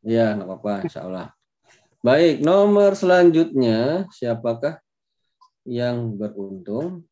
[0.00, 1.28] Ya, nggak apa-apa, insya Allah.
[2.00, 4.80] Baik, nomor selanjutnya siapakah
[5.68, 7.04] yang beruntung?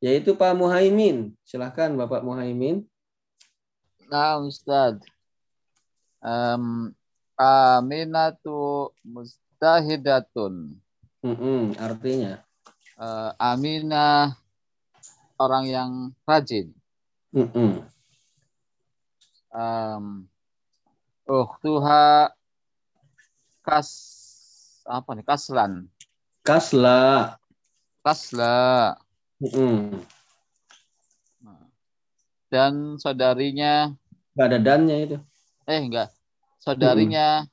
[0.00, 1.36] Yaitu Pak Muhaimin.
[1.44, 2.88] Silahkan Bapak Muhaimin.
[4.08, 4.96] Nah, Ustaz.
[6.24, 6.96] Um,
[7.36, 10.76] Aminatu mustahidatun.
[11.20, 12.40] Mm-mm, artinya.
[12.96, 14.40] Uh, Aminah
[15.36, 15.90] orang yang
[16.24, 16.72] rajin.
[17.32, 17.84] Mm-mm.
[19.50, 20.29] Um,
[21.30, 22.34] Ukhtuha
[23.62, 23.90] kas
[24.82, 25.86] apa nih kaslan
[26.42, 27.38] Kasla.
[28.02, 28.96] kasla
[29.38, 30.02] Mm-mm.
[32.50, 33.94] dan saudarinya
[34.34, 35.16] Nggak ada dannya itu.
[35.64, 36.10] eh enggak
[36.58, 37.46] saudarinya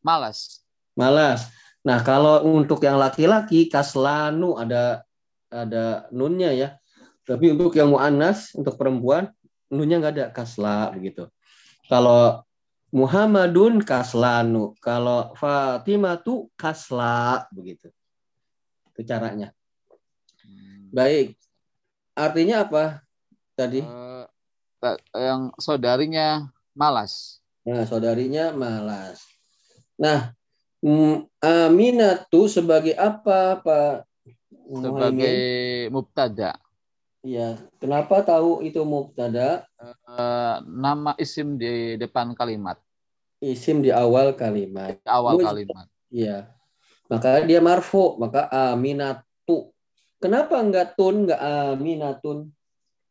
[0.00, 0.62] malas
[0.92, 1.48] Malas.
[1.88, 5.00] Nah, kalau untuk yang laki-laki kaslanu ada
[5.48, 6.68] ada nunnya ya.
[7.24, 9.32] Tapi untuk yang muannas untuk perempuan
[9.72, 11.32] nunnya nggak ada kasla begitu.
[11.88, 12.44] Kalau
[12.92, 17.88] Muhammadun kaslanu, kalau Fatimah tuh kasla begitu.
[18.92, 19.56] Itu caranya.
[20.92, 21.40] Baik.
[22.12, 23.00] Artinya apa
[23.56, 23.80] tadi?
[24.76, 29.22] Ta- yang saudarinya malas Nah, saudarinya malas.
[29.94, 30.34] Nah,
[30.82, 33.96] mm, Aminatu sebagai apa, Pak?
[34.72, 35.38] sebagai
[35.92, 36.56] mubtada
[37.22, 39.62] Ya, kenapa tahu itu mubtada?
[39.78, 42.82] Eh, nama isim di depan kalimat
[43.38, 44.98] Isim di awal kalimat.
[44.98, 46.50] di awal Muz- kalimat Iya.
[47.06, 49.70] Maka dia marfu, maka Aminatu.
[50.18, 51.40] Kenapa enggak tun, enggak
[51.74, 52.50] Aminatun?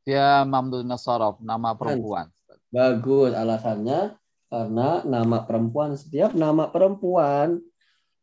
[0.01, 2.25] dia mamdud nasaraf nama perempuan
[2.73, 4.17] Bagus alasannya
[4.49, 7.61] karena nama perempuan setiap nama perempuan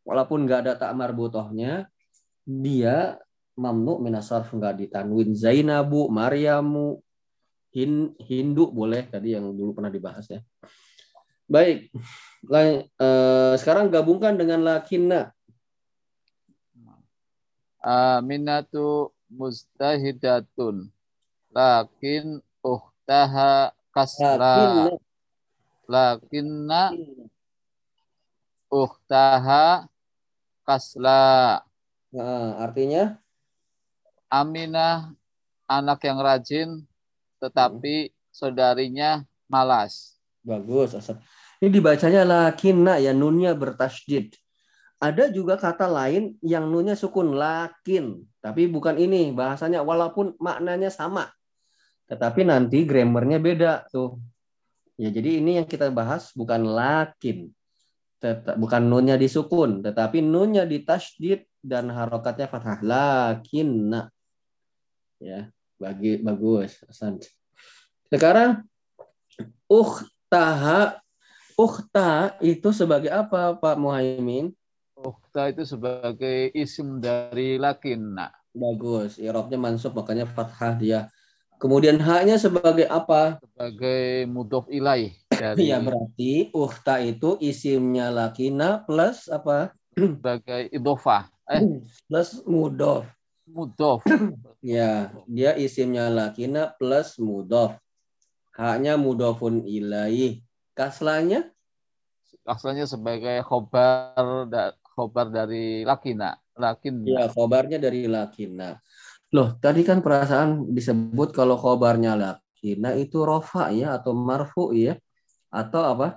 [0.03, 1.87] walaupun nggak ada tak marbutohnya
[2.43, 3.15] dia
[3.59, 5.35] mamnu minasarf nggak ditanwin.
[5.35, 7.03] Zainabu Maryamu
[7.75, 10.41] Hin- Hindu boleh tadi yang dulu pernah dibahas ya.
[11.51, 11.91] Baik
[12.47, 15.35] Lai- eh, sekarang gabungkan dengan lakinna.
[17.83, 20.89] Aminatu mustahidatun
[21.53, 24.95] lakin uhtaha kasla lakinna.
[25.89, 26.83] Lakinna
[28.69, 29.89] uhtaha
[30.65, 31.25] kasla
[32.09, 33.21] Nah, artinya
[34.29, 35.13] Aminah
[35.69, 36.69] anak yang rajin
[37.41, 41.21] tetapi saudarinya malas Bagus, Asad.
[41.61, 44.33] Ini dibacanya lakinna ya nunnya bertasydid.
[44.99, 51.31] Ada juga kata lain yang nunnya sukun lakin, tapi bukan ini bahasanya walaupun maknanya sama.
[52.11, 54.19] Tetapi nanti grammarnya beda tuh.
[54.99, 57.55] Ya jadi ini yang kita bahas bukan lakin.
[58.19, 64.11] Teta- bukan nunnya disukun, tetapi nunnya ditasydid dan harokatnya fathah lakinna.
[65.19, 65.51] Ya,
[65.83, 67.19] bagi bagus, Hasan.
[68.07, 68.63] Sekarang
[69.67, 71.03] ukhtaha
[71.59, 74.55] ukhta itu sebagai apa Pak Muhaimin?
[74.95, 81.01] Ukhta itu sebagai isim dari lakinna Bagus, irobnya mansub makanya fathah dia.
[81.59, 83.43] Kemudian haknya sebagai apa?
[83.43, 89.75] sebagai mudhof ilaih dari Ya berarti ukhta itu isimnya lakina plus apa?
[89.99, 91.63] sebagai idofah eh
[92.07, 92.39] Plus
[93.53, 94.05] mudof.
[94.59, 97.79] Ya, dia isimnya lakina plus mudof.
[98.51, 100.43] Haknya mudofun ilaih.
[100.75, 101.47] Kaslanya
[102.49, 108.83] asalnya sebagai khobar da, khobar dari lakina lakin Ya, khobarnya dari lakina.
[109.31, 114.99] Loh, tadi kan perasaan disebut kalau khobarnya lakina itu rofa ya atau marfu ya
[115.53, 116.09] atau apa?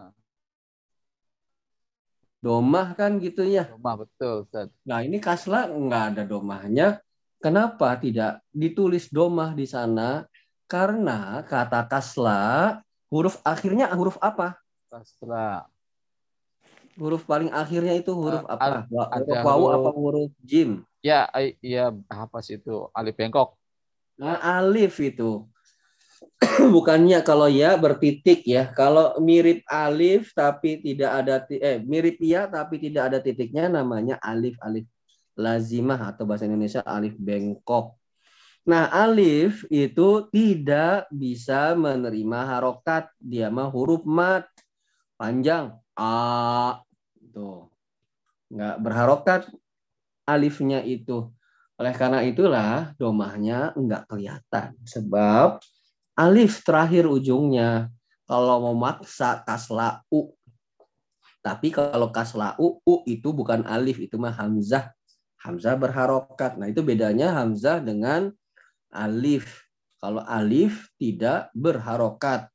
[2.42, 3.70] Domah kan gitu ya.
[3.70, 4.74] rumah betul Ustaz.
[4.82, 6.98] Nah, ini kasla nggak ada domahnya.
[7.42, 10.30] Kenapa tidak ditulis domah di sana?
[10.70, 12.78] Karena kata kasla
[13.10, 14.62] huruf akhirnya huruf apa?
[14.88, 15.66] Kasra
[17.02, 18.86] Huruf paling akhirnya itu huruf Eh, apa?
[18.86, 20.86] Huruf wawu apa huruf jim?
[21.02, 23.58] ya ai- ya apa sih itu alif bengkok
[24.22, 25.50] Nah, alif itu.
[26.76, 28.70] Bukannya kalau ya bertitik ya.
[28.70, 34.54] Kalau mirip alif tapi tidak ada eh mirip ya tapi tidak ada titiknya namanya alif
[34.62, 34.86] alif
[35.42, 37.98] lazimah atau bahasa Indonesia alif bengkok.
[38.62, 43.10] Nah, alif itu tidak bisa menerima harokat.
[43.18, 44.46] Dia mah huruf mat
[45.18, 46.78] panjang a
[47.34, 47.74] tuh.
[48.54, 49.42] Nggak berharokat
[50.30, 51.34] alifnya itu.
[51.82, 54.78] Oleh karena itulah domahnya enggak kelihatan.
[54.86, 55.58] Sebab
[56.14, 57.90] alif terakhir ujungnya.
[58.30, 60.30] Kalau mau maksa kasla u.
[61.42, 64.94] Tapi kalau kasla u, u itu bukan alif, itu mah hamzah.
[65.42, 66.62] Hamzah berharokat.
[66.62, 68.30] Nah itu bedanya hamzah dengan
[68.94, 69.66] alif.
[69.98, 72.50] Kalau alif tidak berharokat.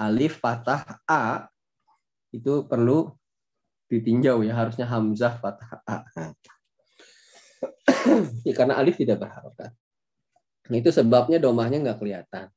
[0.00, 1.44] alif fathah A
[2.32, 3.12] itu perlu
[3.90, 5.96] ditinjau ya harusnya hamzah fathah A.
[8.48, 9.74] ya, karena alif tidak berharokat.
[10.70, 12.48] Itu sebabnya domahnya nggak kelihatan.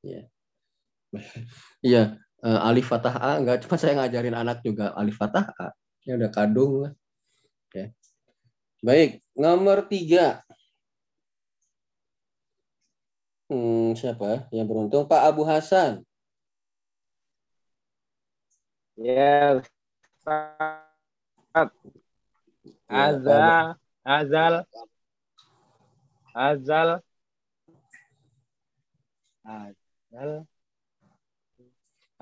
[0.00, 0.22] Ya.
[1.82, 2.02] Iya,
[2.70, 5.74] alif fathah A nggak cuma saya ngajarin anak juga alif fathah A.
[6.06, 6.92] Ya udah kadung lah.
[8.86, 10.46] Baik, nomor tiga.
[13.50, 15.10] Hmm, siapa yang beruntung?
[15.10, 16.06] Pak Abu Hasan.
[18.94, 20.86] Ya, Ustaz.
[22.86, 23.74] Azal,
[24.06, 24.54] azal,
[26.30, 26.88] azal,
[29.42, 30.30] azal.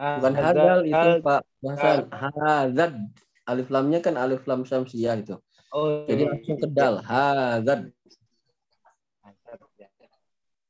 [0.00, 2.08] Bukan hadal itu Pak Hasan.
[2.08, 2.92] Hazad.
[3.44, 5.36] Alif lamnya kan alif lam syamsiyah itu.
[5.74, 7.02] Oh, Jadi langsung ke dal.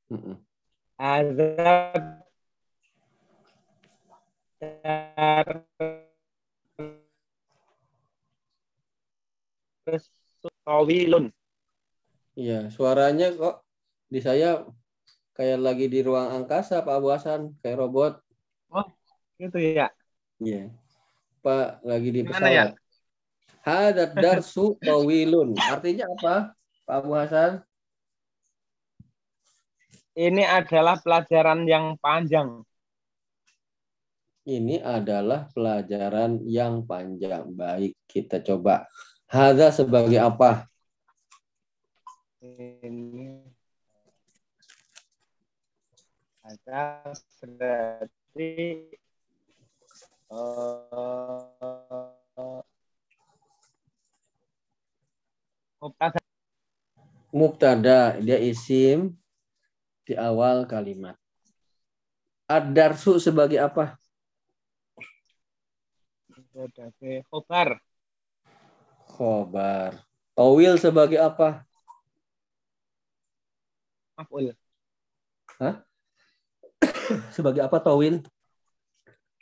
[0.09, 0.37] Mm-mm.
[0.97, 2.25] Azab
[10.65, 11.29] Tawilun.
[12.33, 13.61] Iya, suaranya kok
[14.09, 14.65] di saya
[15.37, 18.25] kayak lagi di ruang angkasa Pak Abu Hasan, kayak robot.
[19.37, 19.93] Gitu ya.
[20.41, 20.73] Iya.
[21.45, 22.65] Pak lagi di Gimana ya?
[23.65, 25.57] Hadat darsu tawilun.
[25.57, 26.53] Artinya apa?
[26.85, 27.65] Pak Abu Hasan?
[30.13, 32.61] Ini adalah pelajaran yang panjang.
[34.45, 37.49] Ini adalah pelajaran yang panjang.
[37.57, 38.85] Baik, kita coba.
[39.33, 40.69] Hada sebagai apa?
[42.45, 43.41] Ini
[46.45, 47.09] ada
[47.41, 48.53] berarti
[50.29, 52.14] eh,
[55.85, 56.21] mubtada
[57.35, 59.13] Mubtada, dia isim
[60.07, 61.19] di awal kalimat.
[62.49, 64.01] Ad-darsu sebagai apa?
[66.55, 67.83] sebagai khobar
[69.11, 69.99] Khobar.
[70.39, 71.67] Tawil sebagai apa?
[74.15, 74.55] maf'ul
[77.35, 78.23] Sebagai apa tawil?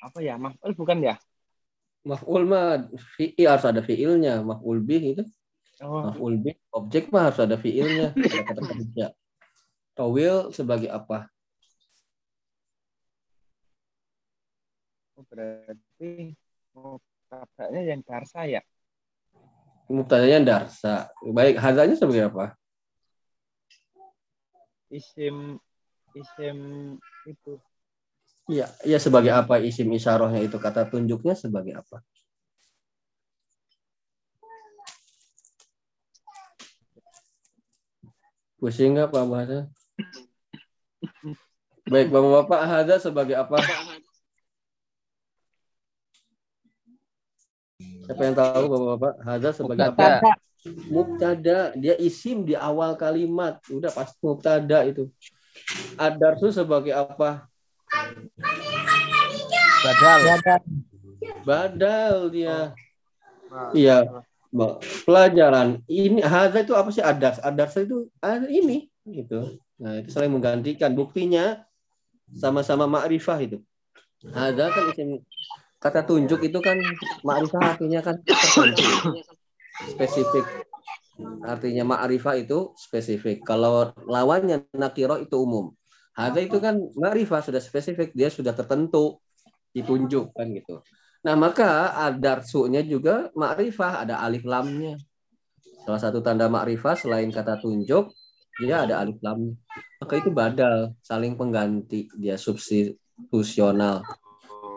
[0.01, 1.15] apa ya maf'ul bukan ya
[2.03, 4.43] Maf'ul mah fi'il harus ada fi'ilnya.
[4.43, 5.23] Maf'ul bih itu.
[5.83, 8.15] Oh Maf'ul bih objek mah harus ada fi'ilnya.
[8.17, 9.07] Ada kata kerja.
[9.93, 11.29] Tawil sebagai apa?
[15.23, 16.35] berarti
[16.75, 18.63] mubtadanya yang darsa ya
[19.87, 21.13] Mubtadanya darsa.
[21.21, 22.57] Baik, hazanya sebagai apa?
[24.93, 25.57] isim
[26.13, 26.57] isim
[27.25, 27.57] itu
[28.51, 32.05] Iya, ya sebagai apa isim isyarahnya itu kata tunjuknya sebagai apa?
[38.63, 39.67] Pusing nggak Pak Bahasa?
[41.91, 43.59] Baik, Bapak-bapak, haza sebagai apa?
[48.07, 49.13] Siapa yang tahu Bapak-bapak?
[49.27, 49.99] Haza sebagai apa?
[49.99, 50.33] Mubtada.
[50.87, 53.59] Mubtada, dia isim di awal kalimat.
[53.67, 55.11] Udah pasti mubtada itu.
[55.99, 57.51] Adarsu sebagai apa?
[59.83, 60.19] Badal.
[61.43, 62.79] Badal dia.
[63.75, 64.23] Iya.
[65.09, 67.41] Pelajaran ini haza itu apa sih adas?
[67.41, 69.57] Adas itu ah, ini gitu.
[69.81, 70.93] Nah, itu saling menggantikan.
[70.93, 71.65] Buktinya
[72.37, 73.59] sama-sama ma'rifah itu.
[74.29, 75.25] Haza kan isim
[75.81, 76.79] kata tunjuk itu kan
[77.25, 78.21] ma'rifah artinya kan
[79.97, 80.45] spesifik.
[81.43, 83.43] Artinya ma'rifah itu spesifik.
[83.49, 85.73] Kalau lawannya nakiro itu umum.
[86.13, 89.17] Haza itu kan ma'rifah sudah spesifik, dia sudah tertentu,
[89.73, 90.85] ditunjuk kan gitu.
[91.23, 94.99] Nah, maka adarsunya juga ma'rifah, ada alif lamnya.
[95.87, 98.11] Salah satu tanda ma'rifah selain kata tunjuk,
[98.59, 99.55] dia ada alif lam.
[100.03, 104.03] Maka itu badal, saling pengganti, dia substitusional.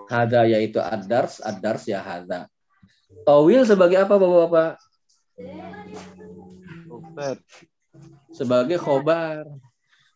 [0.05, 2.45] Hada yaitu adars, adars ya hada.
[3.25, 4.71] Tawil sebagai apa Bapak-bapak?
[8.29, 9.49] Sebagai khobar.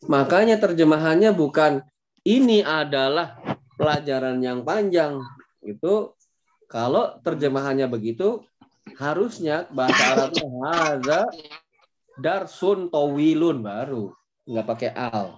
[0.06, 1.82] Makanya terjemahannya bukan
[2.22, 3.42] ini adalah
[3.82, 5.18] pelajaran yang panjang.
[5.66, 6.19] Itu
[6.70, 8.46] kalau terjemahannya begitu
[9.02, 11.22] harusnya bahasa Arabnya haza
[12.22, 14.14] darsun tawilun baru
[14.46, 15.34] nggak pakai al.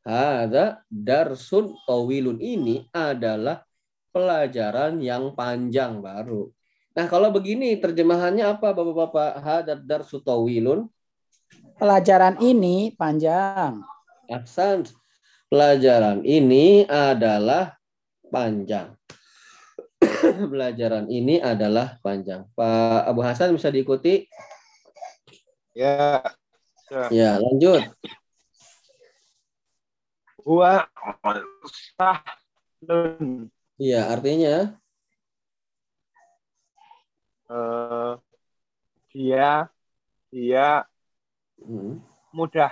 [0.00, 3.60] Haza darsun tawilun ini adalah
[4.10, 6.48] pelajaran yang panjang baru.
[6.90, 9.30] Nah, kalau begini terjemahannya apa Bapak-bapak?
[9.44, 10.88] Haza darsu tawilun
[11.80, 13.80] Pelajaran ini panjang.
[14.28, 14.84] Aksan
[15.48, 17.74] pelajaran ini adalah
[18.28, 18.92] panjang.
[20.48, 22.46] Pelajaran ini adalah panjang.
[22.54, 24.24] Pak Abu Hasan bisa diikuti?
[25.76, 26.22] ya
[27.10, 27.86] Ya, lanjut.
[30.42, 30.88] huwa
[31.94, 32.18] sah
[32.82, 33.52] Lun.
[33.76, 34.74] Iya, artinya
[37.50, 38.12] Eh,
[39.10, 39.66] dia
[40.30, 40.86] dia
[41.58, 41.98] hmm,
[42.30, 42.70] mudah.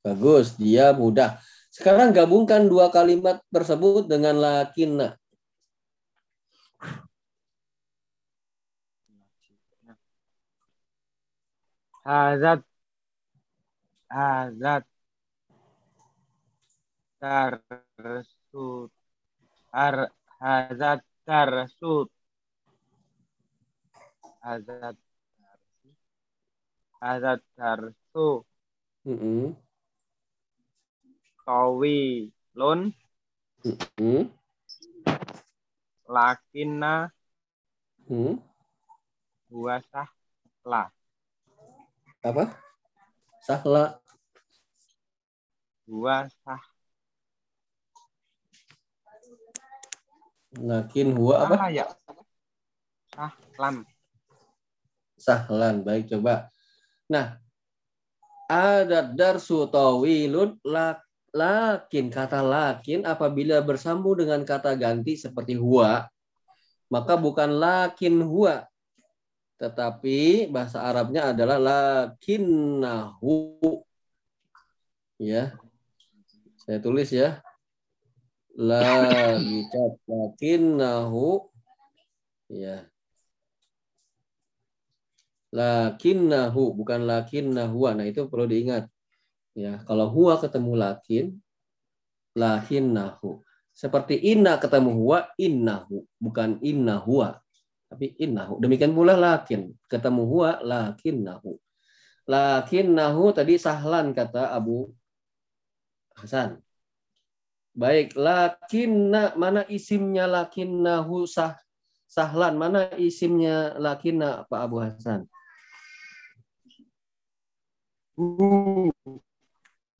[0.00, 1.36] bagus, dia mudah.
[1.68, 5.20] Sekarang gabungkan dua kalimat tersebut dengan lakinna.
[12.04, 12.62] Hazat.
[14.10, 14.84] Hazat.
[17.20, 18.90] Tarsut.
[19.72, 19.96] Ar,
[20.40, 22.10] hazat tarsut.
[24.44, 24.96] Hazat.
[27.00, 28.44] Hazat tarsu.
[29.04, 29.52] Hmm,
[31.44, 32.32] Tawi.
[32.54, 32.94] Lun.
[33.98, 34.22] hmm,
[36.06, 37.10] Lakinna.
[38.10, 38.38] hmm.
[39.50, 40.10] Huwasah.
[40.66, 40.90] La.
[42.26, 42.50] Apa?
[43.46, 44.02] Sahla.
[45.86, 46.62] Huwasah.
[50.56, 51.54] Lakin huwa apa?
[51.54, 51.86] Salah ya.
[53.14, 53.76] Sahlan.
[55.14, 55.76] Sahlan.
[55.86, 56.50] Baik, coba.
[57.06, 57.38] Nah,
[58.50, 61.05] ada darsu tawilun lak
[61.36, 66.08] lakin kata lakin apabila bersambung dengan kata ganti seperti huwa
[66.86, 68.66] maka bukan lakin huwa.
[69.56, 73.32] Tetapi bahasa Arabnya adalah lakinnahu.
[75.18, 75.56] Ya.
[76.60, 77.40] Saya tulis ya.
[78.54, 81.48] La dicat lakinnahu.
[82.52, 82.86] Ya.
[85.56, 88.92] Lakinnahu bukan lakinnahu nah itu perlu diingat
[89.56, 91.24] ya kalau huwa ketemu lakin
[92.36, 93.40] lakinnahu
[93.76, 96.08] seperti inna ketemu huwa innahu.
[96.16, 97.36] Bukan inna huwa
[97.92, 98.56] tapi innahu.
[98.56, 99.76] Demikian pula lakin.
[99.84, 101.60] Ketemu huwa lakinnahu.
[102.24, 104.96] Lakinnahu tadi sahlan kata Abu
[106.16, 106.64] Hasan.
[107.76, 111.60] Baik lakinna mana isimnya lakinnahu sah
[112.08, 112.56] sahlan?
[112.56, 115.28] Mana isimnya lakinna Pak Abu Hasan.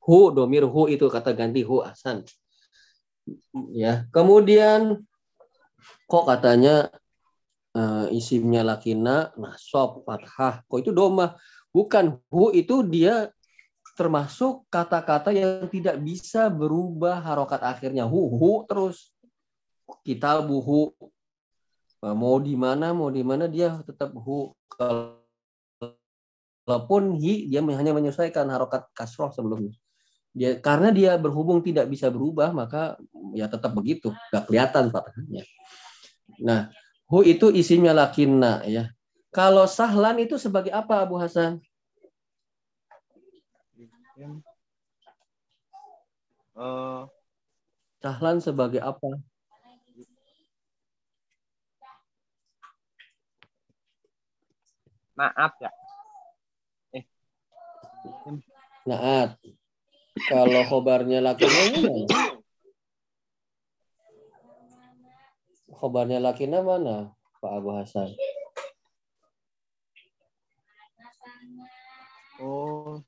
[0.07, 2.23] Hu domir hu itu kata ganti hu Hasan.
[3.75, 5.03] Ya kemudian
[6.07, 6.87] kok katanya
[7.75, 11.35] eh, isimnya lakina nasab fathah kok itu doma?
[11.75, 13.27] Bukan hu itu dia
[13.99, 18.07] termasuk kata-kata yang tidak bisa berubah harokat akhirnya.
[18.07, 19.11] Hu hu terus.
[20.03, 20.91] Kita buhu
[22.03, 24.55] mau di mana mau di mana dia tetap hu.
[26.67, 29.75] Walaupun hi dia hanya menyesuaikan harokat kasroh sebelumnya
[30.35, 32.95] dia karena dia berhubung tidak bisa berubah maka
[33.35, 34.11] ya tetap begitu.
[34.31, 35.43] Nggak kelihatan fathahnya
[36.37, 36.69] nah
[37.09, 38.91] hu itu isinya lakinna ya.
[39.31, 41.61] Kalau sahlan itu sebagai apa Abu Hasan?
[46.57, 47.01] Eh,
[48.01, 49.07] sahlan sebagai apa?
[55.17, 55.71] Naat ya.
[58.87, 59.35] naat
[60.25, 62.01] kalau khobarnya lakinna mana
[65.69, 68.09] khobarnya lakinna mana Pak Abu Hasan
[72.37, 73.01] Oh.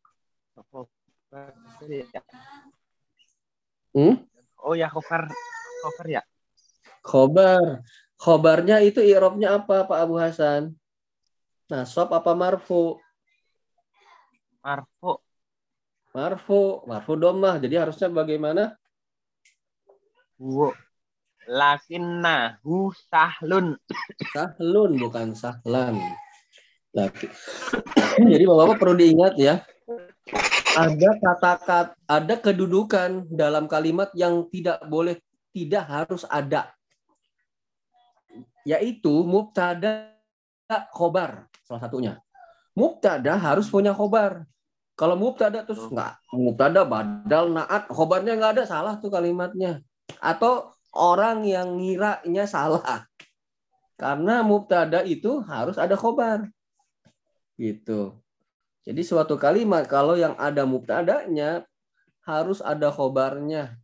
[0.58, 1.54] Khobar
[1.86, 2.22] ya.
[3.94, 4.26] hmm?
[4.66, 5.30] Oh ya khobar
[5.86, 6.22] khobar ya.
[7.06, 7.86] Khobar.
[8.20, 10.76] Khobarnya itu irobnya apa Pak Abu Hasan?
[11.70, 12.98] Nasab apa marfu?
[14.66, 15.22] Marfu.
[16.14, 16.84] Marfu.
[16.90, 17.62] Marfu domah.
[17.62, 18.74] Jadi harusnya bagaimana?
[20.40, 20.72] Hu.
[21.50, 23.74] Lakinnahu sahlun.
[24.34, 25.98] Sahlun bukan sahlan.
[26.94, 27.30] Laki.
[28.34, 29.62] Jadi Bapak-bapak perlu diingat ya.
[30.78, 35.18] Ada kata-kata, ada kedudukan dalam kalimat yang tidak boleh,
[35.50, 36.70] tidak harus ada.
[38.64, 40.14] Yaitu mubtada
[40.94, 42.14] khobar salah satunya.
[42.78, 44.46] Mubtada harus punya khobar.
[45.00, 49.80] Kalau mubtada terus enggak, mubtada badal naat, khobarnya enggak ada, salah tuh kalimatnya.
[50.20, 53.08] Atau orang yang ngiranya salah.
[53.96, 56.52] Karena mubtada itu harus ada khobar.
[57.56, 58.12] Gitu.
[58.84, 61.64] Jadi suatu kalimat kalau yang ada mubtadanya
[62.28, 63.80] harus ada khobarnya.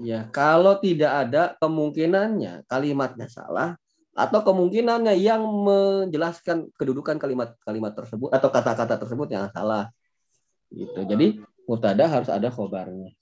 [0.00, 3.76] Ya, kalau tidak ada kemungkinannya kalimatnya salah
[4.18, 9.94] atau kemungkinannya yang menjelaskan kedudukan kalimat-kalimat tersebut atau kata-kata tersebut yang salah.
[10.74, 11.06] Gitu.
[11.06, 11.38] Jadi
[11.70, 13.14] mubtada harus ada khobarnya.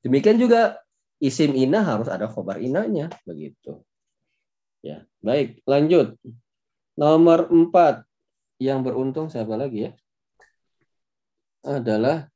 [0.00, 0.80] Demikian juga
[1.20, 3.84] isim ina harus ada khobar inanya begitu.
[4.80, 6.16] Ya, baik, lanjut.
[6.96, 8.08] Nomor empat
[8.56, 9.92] yang beruntung siapa lagi ya?
[11.60, 12.32] Adalah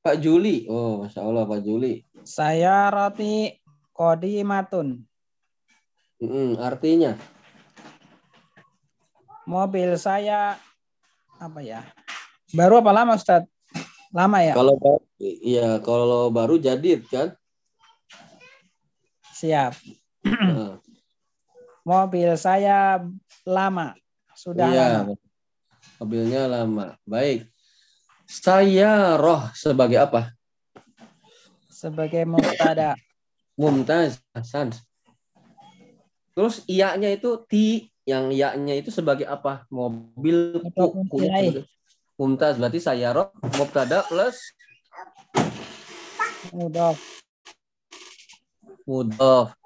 [0.00, 0.70] Pak Juli.
[0.70, 2.06] Oh, Masya Allah Pak Juli.
[2.22, 3.50] Saya roti
[3.90, 5.09] kodimatun.
[6.20, 7.16] Mm-mm, artinya,
[9.50, 10.54] Mobil saya
[11.42, 11.82] apa ya?
[12.54, 13.48] Baru apa lama Ustaz?
[14.14, 14.54] Lama ya?
[14.54, 14.78] kalau
[15.18, 17.34] iya kalau baru jadid kan.
[19.34, 19.74] Siap.
[20.22, 20.78] Nah,
[21.90, 23.02] Mobil saya
[23.42, 23.96] lama.
[24.38, 25.18] Sudah iya, lama.
[25.98, 26.94] mobilnya lama.
[27.02, 27.50] Baik.
[28.30, 30.30] Saya roh sebagai apa?
[31.66, 32.94] Sebagai mubtada.
[33.58, 34.70] Mumtaz Hasan.
[36.34, 39.66] Terus iya-nya itu ti, yang iya-nya itu sebagai apa?
[39.68, 41.66] Mobil Atau ku, ku- mulai.
[42.20, 44.52] Mumtaz berarti saya roh mubtada plus
[46.52, 46.92] Mudah.
[48.84, 49.56] mudhof.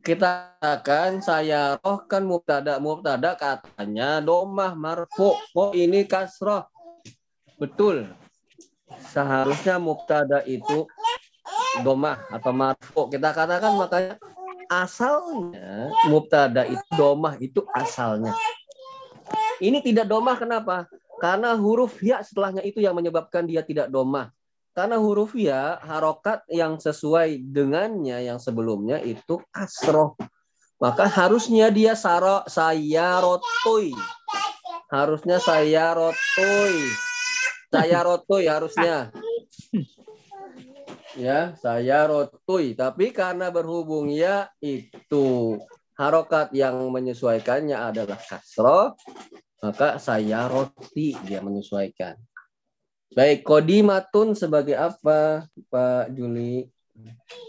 [0.00, 5.36] Kita katakan saya roh kan mubtada mubtada katanya domah marfu.
[5.54, 6.66] Oh ini kasroh.
[7.60, 8.10] Betul.
[9.12, 10.88] Seharusnya mubtada itu
[11.86, 13.06] domah atau marfu.
[13.06, 14.16] Kita katakan makanya
[14.70, 18.30] asalnya mubtada itu domah itu asalnya.
[19.58, 20.86] Ini tidak domah kenapa?
[21.20, 24.32] Karena huruf ya setelahnya itu yang menyebabkan dia tidak domah.
[24.72, 30.14] Karena huruf ya harokat yang sesuai dengannya yang sebelumnya itu kasroh.
[30.80, 33.92] Maka harusnya dia saro, saya rotoi.
[34.88, 36.78] Harusnya saya rotoi.
[37.68, 39.12] Saya rotoi harusnya.
[41.18, 42.78] Ya, saya rotoi.
[42.78, 45.58] Tapi karena berhubung ya itu
[45.98, 48.94] harokat yang menyesuaikannya adalah kasroh,
[49.58, 52.14] maka saya roti dia menyesuaikan.
[53.10, 56.70] Baik, kodimatun sebagai apa, Pak Juli?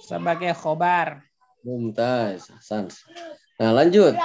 [0.02, 1.22] Sebagai khobar.
[1.62, 2.90] Mumtaz, Hasan.
[3.62, 4.18] Nah, lanjut.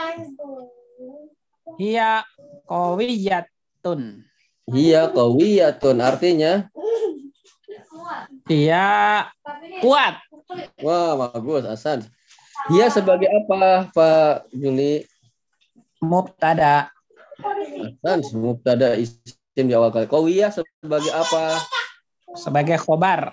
[1.77, 2.25] Hiya
[2.65, 4.25] kawiyatun.
[4.73, 6.73] Hiya qawiyatun artinya
[8.47, 8.87] Dia
[9.83, 10.23] kuat.
[10.81, 12.07] wah bagus Hasan.
[12.67, 15.07] Hiya sebagai apa, Pak Juli?
[16.03, 16.91] Mubtada.
[17.39, 20.11] Hasan, mubtada isim di awal kali.
[20.11, 21.63] Qawiyah sebagai apa?
[22.35, 23.33] Sebagai khobar.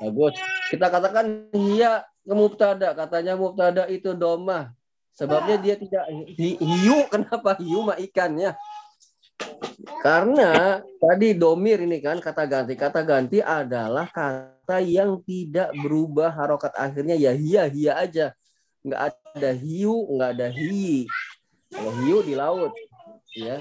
[0.00, 0.38] Bagus.
[0.70, 4.72] Kita katakan hiya ke mubtada, katanya mubtada itu domah.
[5.18, 6.04] Sebabnya dia tidak
[6.38, 8.54] hi- hiu, kenapa hiu mah ikannya?
[9.98, 12.74] Karena tadi domir ini kan kata ganti.
[12.78, 18.26] Kata ganti adalah kata yang tidak berubah harokat akhirnya ya hia hia aja.
[18.86, 19.00] Nggak
[19.34, 21.04] ada hiu, nggak ada hi.
[21.68, 22.72] Kalau hiu di laut,
[23.36, 23.60] ya,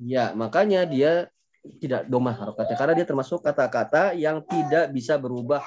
[0.00, 1.28] ya makanya dia
[1.76, 5.60] tidak domah harokatnya karena dia termasuk kata-kata yang tidak bisa berubah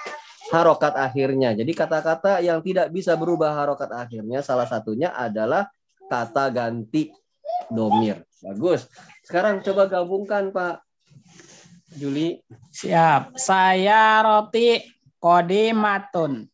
[0.49, 1.53] harokat akhirnya.
[1.53, 5.69] Jadi kata-kata yang tidak bisa berubah harokat akhirnya salah satunya adalah
[6.09, 7.13] kata ganti
[7.69, 8.25] domir.
[8.41, 8.89] Bagus.
[9.31, 10.83] Sekarang coba gabungkan Pak
[11.95, 12.43] Juli.
[12.75, 13.39] Siap.
[13.39, 14.83] Saya roti
[15.23, 16.51] kodimatun.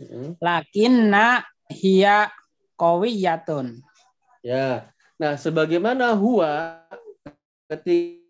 [0.00, 2.32] Hmm, Lakinna hiya
[2.80, 3.84] kawiyatun.
[4.40, 4.88] Ya.
[5.20, 6.80] Nah, sebagaimana huwa
[7.68, 8.24] ketika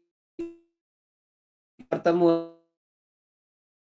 [1.87, 2.59] bertemu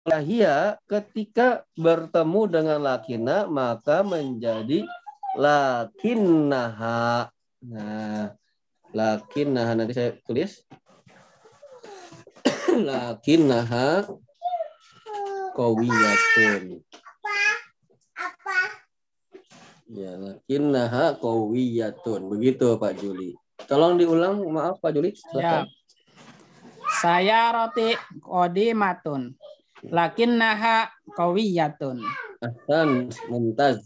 [0.08, 4.88] Lahia ketika bertemu dengan lakina maka menjadi
[5.36, 7.28] lakinnaha.
[7.68, 8.32] Nah,
[8.96, 10.64] lakinnaha nanti saya tulis.
[12.88, 14.08] lakinnaha
[15.58, 16.84] qawiyatun.
[19.88, 22.28] Ya, lakinnaha qawiyatun.
[22.28, 23.34] Begitu Pak Juli.
[23.66, 25.16] Tolong diulang, maaf Pak Juli.
[25.16, 25.68] Silakan.
[27.02, 29.36] Saya roti kodimatun.
[29.88, 32.02] Lakinnaha kawiyatun.
[32.38, 33.82] Ahsan, mumtaz.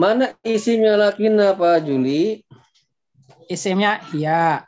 [0.00, 2.40] Mana isimnya lakinna Pak Juli?
[3.50, 4.62] Isimnya hiya.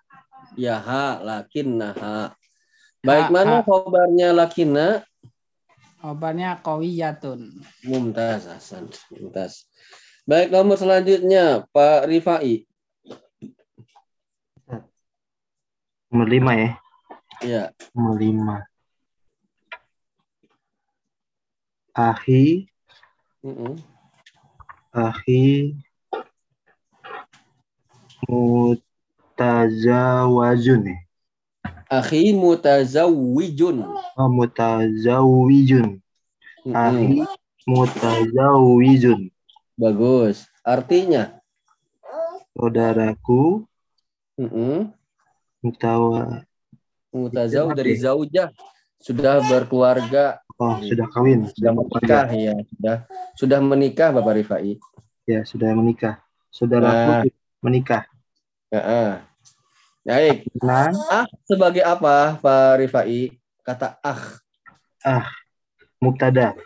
[0.58, 2.34] Ya ha, lakinnaha.
[3.06, 3.64] Baik, Ha, mana ha.
[3.64, 5.06] khobarnya lakinna?
[6.02, 7.62] Obarnya kawiyatun.
[7.86, 8.90] Mumtaz, Hasan.
[9.14, 9.70] Mumtaz.
[10.26, 12.66] Baik, nomor selanjutnya Pak Rifai.
[16.10, 16.70] Nomor lima ya.
[17.42, 17.62] Ya,
[17.94, 18.56] Nomor lima.
[21.92, 22.66] Ahi,
[23.44, 23.76] mm-mm.
[24.96, 25.76] ahi
[28.28, 30.98] mutazawajun ya.
[31.92, 33.84] Akhi mutazawwijun.
[34.16, 36.00] Oh, mutazawijun.
[36.64, 36.76] Mm-mm.
[36.76, 37.20] Ahi
[37.68, 39.28] mutazawijun.
[39.76, 40.48] Bagus.
[40.64, 41.36] Artinya,
[42.52, 43.64] Saudaraku
[44.38, 44.92] mm-mm.
[45.64, 46.44] mutawa
[47.12, 48.50] mutazaw dari zaujah
[49.02, 52.96] sudah berkeluarga, oh sudah kawin sudah menikah ya, sudah
[53.36, 54.78] sudah menikah Bapak Rifai.
[55.24, 56.20] ya sudah menikah
[56.52, 57.24] saudaraku Nah.
[57.64, 58.04] menikah
[58.72, 59.20] Ya.
[60.00, 60.48] Baik.
[60.64, 63.36] nah Ah sebagai apa Pak Rifai?
[63.60, 64.40] Kata ah.
[65.04, 65.28] ah
[66.00, 66.56] mubtada.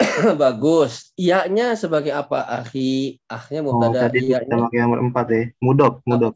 [0.40, 1.12] Bagus.
[1.12, 2.40] Iya-nya sebagai apa?
[2.40, 3.20] Akhi.
[3.28, 4.08] Ahnya Oh, mubtada.
[4.08, 5.42] tadi Iya-nya pakai nomor empat ya.
[5.60, 6.32] Mudof, mudof,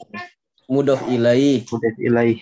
[0.68, 1.64] mudof ilaih.
[1.64, 2.36] mudof ilaih,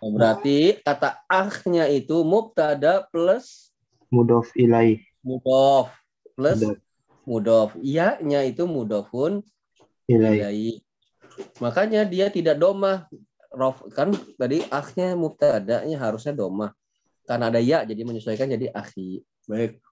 [0.00, 3.68] Oh, Berarti kata ahnya itu mubtada plus
[4.08, 5.92] mudof ilaih, mudof
[6.34, 6.80] plus mudof
[7.28, 7.70] mudof.
[7.78, 9.44] Iya-nya itu mudofun
[10.10, 10.40] ilaih.
[10.42, 10.74] ilaih.
[11.60, 13.06] Makanya dia tidak domah.
[13.50, 16.70] Rof kan tadi ahnya mubtadanya harusnya domah.
[17.26, 19.22] Karena ada ya jadi menyesuaikan jadi akhi.
[19.50, 19.82] Baik.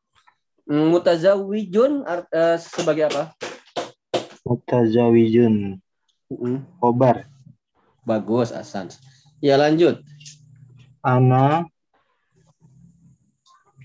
[0.69, 3.33] Hmm, Mutazawijun art- eh, sebagai apa?
[4.45, 5.77] Mutazawijun,
[6.31, 6.65] Mm-mm.
[6.81, 7.25] khobar.
[8.05, 8.89] Bagus Asan.
[9.45, 10.01] Ya lanjut.
[11.05, 11.69] Ana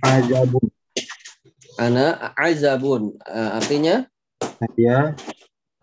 [0.04, 0.66] azabun.
[1.76, 3.16] Ana azabun.
[3.28, 4.08] Eh, artinya
[4.60, 5.16] Saya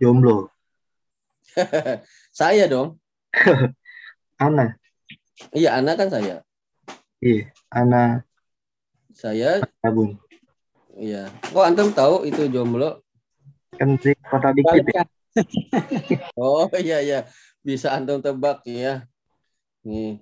[0.00, 0.48] jomblo.
[2.40, 2.98] saya dong.
[4.40, 4.76] Ana,
[5.52, 6.40] Iya, Ana kan saya.
[7.20, 8.24] iya, ana
[9.12, 10.16] Saya azabun.
[10.96, 11.28] iya.
[11.52, 13.04] Kok antum tahu itu jomblo?
[13.76, 13.96] Kan
[14.28, 15.04] kota dikit ya.
[16.40, 17.20] Oh iya iya.
[17.60, 19.04] Bisa antum tebak ya.
[19.84, 20.20] Nih.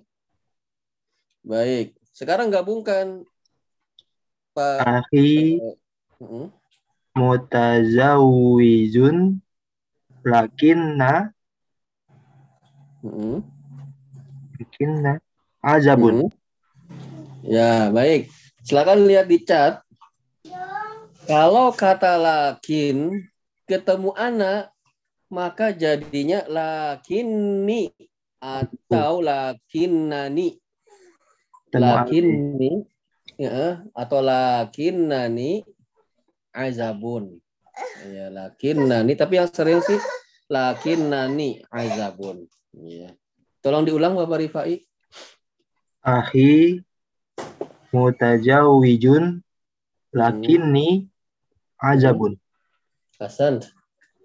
[1.41, 1.95] Baik.
[2.11, 3.23] Sekarang gabungkan
[4.51, 5.55] Pak Akhi
[6.19, 6.51] Mm-mm.
[7.15, 9.39] mutazawijun
[10.25, 11.31] lakinna
[12.99, 13.39] Mm-mm.
[14.59, 15.23] lakinna
[15.63, 16.27] azabun.
[16.27, 16.29] Mm-mm.
[17.47, 18.27] Ya, baik.
[18.67, 19.79] Silakan lihat di chat.
[21.23, 23.23] Kalau kata lakin
[23.69, 24.73] ketemu anak,
[25.31, 27.93] maka jadinya lakinni
[28.41, 30.59] atau lakinnani.
[31.69, 32.83] Lakinni
[33.37, 35.63] ya, atau lakinnani
[36.51, 37.37] azabun.
[38.09, 39.99] Ya, lakinnani tapi yang sering sih
[40.47, 42.47] lakinnani azabun.
[42.75, 43.13] Ya.
[43.59, 44.83] Tolong diulang Bapak Rifai.
[45.99, 46.79] Akhi
[47.91, 49.43] mutazawijun
[50.15, 51.11] lakinni
[51.75, 52.39] azabun.
[53.19, 53.59] Hasan.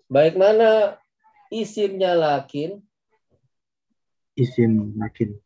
[0.06, 1.00] Baik mana
[1.50, 2.78] isimnya lakin?
[4.38, 5.38] Isim lakin.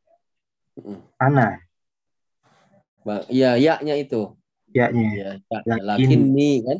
[1.16, 1.58] Ana,
[3.08, 4.36] Bang, iya, ya-nya itu.
[4.76, 5.80] yaknya Ya, ya, Lakin.
[5.80, 6.78] lakin nih kan.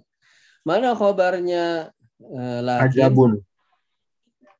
[0.66, 2.86] Mana khobarnya eh, lakin?
[2.88, 3.32] azabun.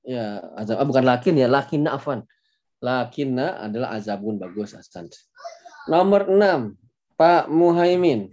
[0.07, 0.81] Ya, azab.
[0.81, 2.25] ah, bukan lakin ya, lakinna afan.
[2.79, 5.11] Lakinna adalah azabun bagus Hasan.
[5.91, 6.79] Nomor 6,
[7.19, 8.33] Pak Muhaimin.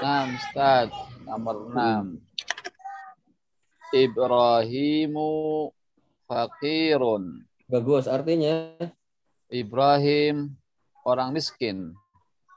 [0.00, 0.92] Nah, Ustaz.
[1.24, 2.20] Nomor 6.
[3.90, 5.30] Ibrahimu
[6.30, 7.42] fakirun.
[7.66, 8.78] Bagus, artinya
[9.50, 10.54] Ibrahim
[11.02, 11.98] orang miskin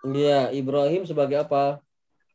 [0.04, 1.80] Iya, Ibrahim sebagai apa?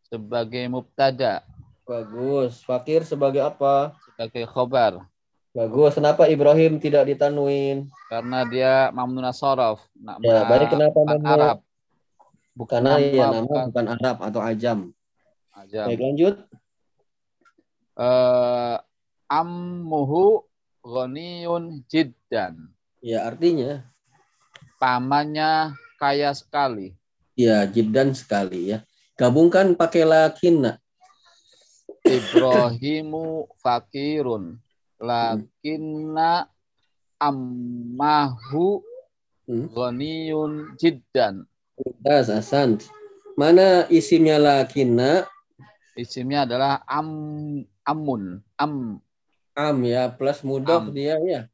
[0.09, 1.44] Sebagai mubtada,
[1.84, 2.61] Bagus.
[2.64, 3.96] Fakir sebagai apa?
[4.12, 4.92] sebagai khobar
[5.56, 5.96] Bagus.
[5.96, 7.88] Kenapa Ibrahim tidak ditanwin?
[8.09, 9.80] karena dia mamnun sorof.
[9.96, 11.24] Nah, Ya, baik kenapa mamnun?
[11.28, 11.59] Arab.
[12.52, 14.78] Bukan Karena ya nama, nama bukan bukan Arab atau ajam.
[15.54, 15.86] ajam.
[15.88, 16.34] Baik, lanjut.
[17.98, 18.76] Eh,
[19.28, 20.46] ammuhu
[20.80, 22.70] ghaniyun jiddan.
[22.98, 23.82] Ya, artinya
[24.78, 26.94] Pamannya kaya sekali.
[27.34, 28.88] ya jiddan sekali ya.
[29.19, 30.79] Gabungkan pakai lakinna.
[32.07, 34.62] Ibrahimu fakirun.
[35.03, 36.47] Lakinna
[37.19, 38.87] ammahu
[39.49, 39.64] Hmm.
[39.73, 41.49] ghaniyun jiddan.
[42.05, 42.85] Das Hasan.
[43.33, 45.25] Mana isimnya lakinna?
[45.97, 47.09] Isimnya adalah am
[47.83, 48.45] amun.
[48.61, 49.01] Am.
[49.57, 50.93] Am ya plus mudof Am.
[50.93, 51.49] dia ya.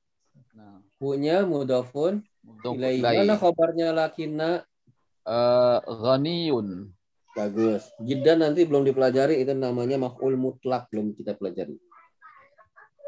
[0.58, 2.98] Nah, Punya mudofun untuk ilaih.
[2.98, 3.18] ilaih.
[3.22, 4.66] Mana khobarnya lakinna?
[5.22, 6.90] Eh, ghaniyun.
[7.34, 7.90] Bagus.
[7.98, 11.74] Jiddan nanti belum dipelajari itu namanya maf'ul mutlak belum kita pelajari.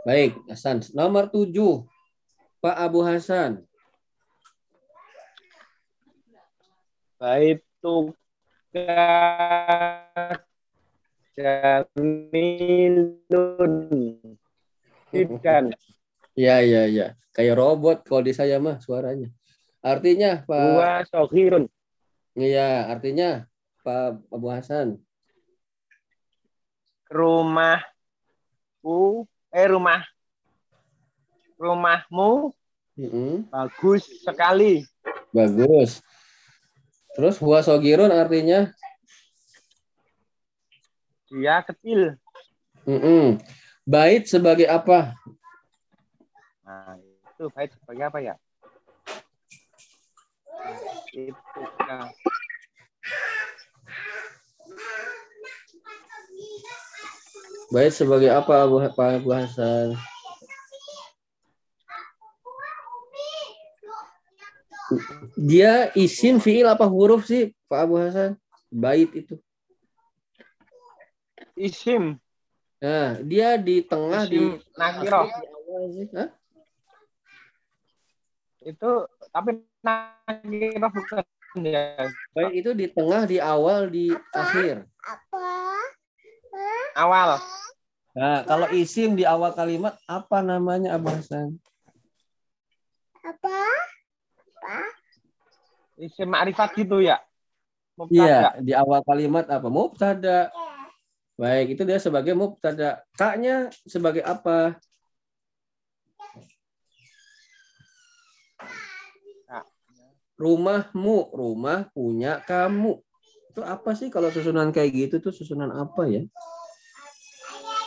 [0.03, 0.83] Baik, Hasan.
[0.99, 1.87] Nomor 7.
[2.59, 3.63] Pak Abu Hasan.
[7.23, 8.19] Baituka
[11.39, 13.07] jamilun.
[15.15, 15.71] Jiddan.
[16.35, 17.15] Ya, ya, ya.
[17.31, 19.31] Kayak robot kalau di saya mah suaranya.
[19.87, 21.15] Artinya, Pak.
[21.15, 21.71] Soghirun.
[22.35, 23.47] Iya, artinya
[23.87, 24.99] Pak Abu Hasan.
[27.07, 28.99] Rumahku,
[29.55, 30.03] eh rumah,
[31.55, 32.51] rumahmu
[32.99, 33.47] Mm-mm.
[33.47, 34.83] bagus sekali.
[35.31, 36.03] Bagus.
[37.15, 38.75] Terus huwa sogirun artinya
[41.31, 42.19] Dia kecil.
[42.91, 43.39] mm
[43.87, 45.15] bait sebagai apa?
[46.67, 48.35] Nah, itu baik sebagai apa ya?
[51.15, 52.11] Itu kan.
[57.67, 59.99] Bait sebagai apa Abu Pak Abu Hasan?
[65.35, 68.39] Dia isim fiil apa huruf sih, Pak Abu Hasan?
[68.71, 69.35] Bait itu.
[71.59, 72.23] Isim.
[72.79, 75.21] Nah, dia di tengah di Isim nakiro.
[75.27, 76.07] akhir, di awal sih.
[76.15, 76.29] Hah?
[78.63, 78.91] Itu
[79.35, 79.51] tapi
[79.83, 81.25] nakiro bukan
[81.67, 82.07] ya.
[82.31, 84.87] Bait itu di tengah, di awal, di akhir.
[86.97, 87.41] Awal.
[88.17, 91.61] Nah, kalau isim di awal kalimat apa namanya Abu Hasan?
[95.97, 97.21] Isim ma'rifat gitu ya.
[97.97, 98.57] Mubtada.
[98.57, 99.69] Iya, di awal kalimat apa?
[99.69, 100.53] Mubtada.
[101.37, 103.05] Baik, itu dia sebagai mubtada.
[103.17, 104.77] Kaknya sebagai apa?
[110.37, 113.01] Rumahmu, rumah punya kamu.
[113.57, 116.29] Itu apa sih kalau susunan kayak gitu tuh susunan apa ya?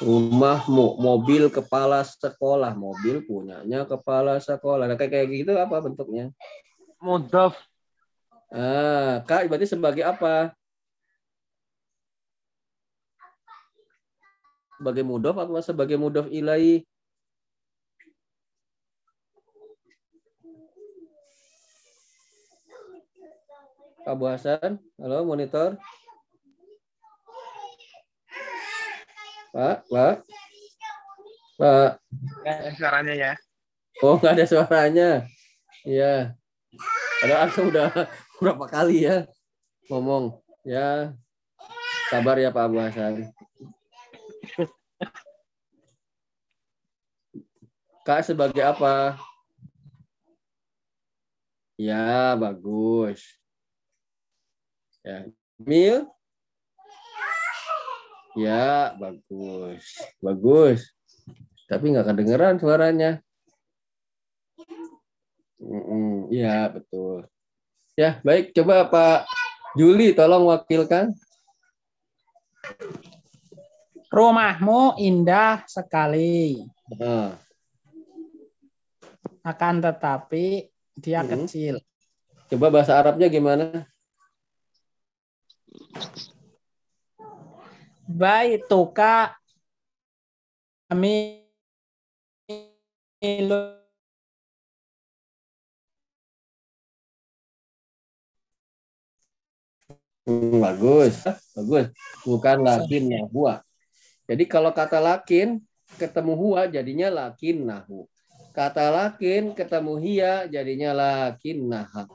[0.02, 4.90] Rumahmu, mobil kepala sekolah, mobil punyanya kepala sekolah.
[4.90, 6.34] Nah, kayak kayak gitu apa bentuknya?
[6.98, 7.54] Mudhaf.
[8.50, 10.58] Ah, Kak berarti sebagai apa?
[14.82, 16.82] Sebagai mudof atau sebagai mudof ilaih?
[24.10, 25.78] Pak Bu Hasan, halo monitor.
[29.54, 30.26] Pak, Pak,
[31.62, 32.02] Pak.
[32.42, 33.32] Ya, suaranya ya.
[34.02, 35.10] Oh, nggak ada suaranya.
[35.86, 36.34] Iya.
[37.22, 37.90] Padahal aku udah
[38.42, 39.30] berapa kali ya
[39.94, 40.42] ngomong.
[40.66, 41.14] Ya,
[42.10, 43.30] sabar ya Pak Abu Hasan.
[48.02, 49.22] Kak sebagai apa?
[51.78, 53.38] Ya, bagus.
[55.10, 55.26] Ya,
[55.58, 56.06] Mil?
[58.38, 59.82] Ya, bagus.
[60.22, 60.86] Bagus.
[61.66, 63.18] Tapi nggak kedengeran suaranya.
[66.30, 67.26] Iya, betul.
[67.98, 68.54] Ya, baik.
[68.54, 69.26] Coba Pak
[69.74, 71.10] Juli tolong wakilkan.
[74.14, 76.62] Rumahmu indah sekali.
[76.94, 77.34] Nah,
[79.42, 81.50] Akan tetapi dia Hmm.
[81.50, 81.82] kecil.
[82.54, 83.90] coba bahasa Arabnya gimana?
[88.10, 89.38] Baituka
[90.90, 91.40] kami
[100.30, 101.26] Hmm, bagus,
[101.58, 101.90] bagus.
[102.22, 103.66] Bukan lakin nahwa.
[104.30, 105.58] Jadi kalau kata lakin
[105.98, 108.06] ketemu huwa jadinya lakin nahu.
[108.54, 112.06] Kata lakin ketemu hia jadinya lakin naha.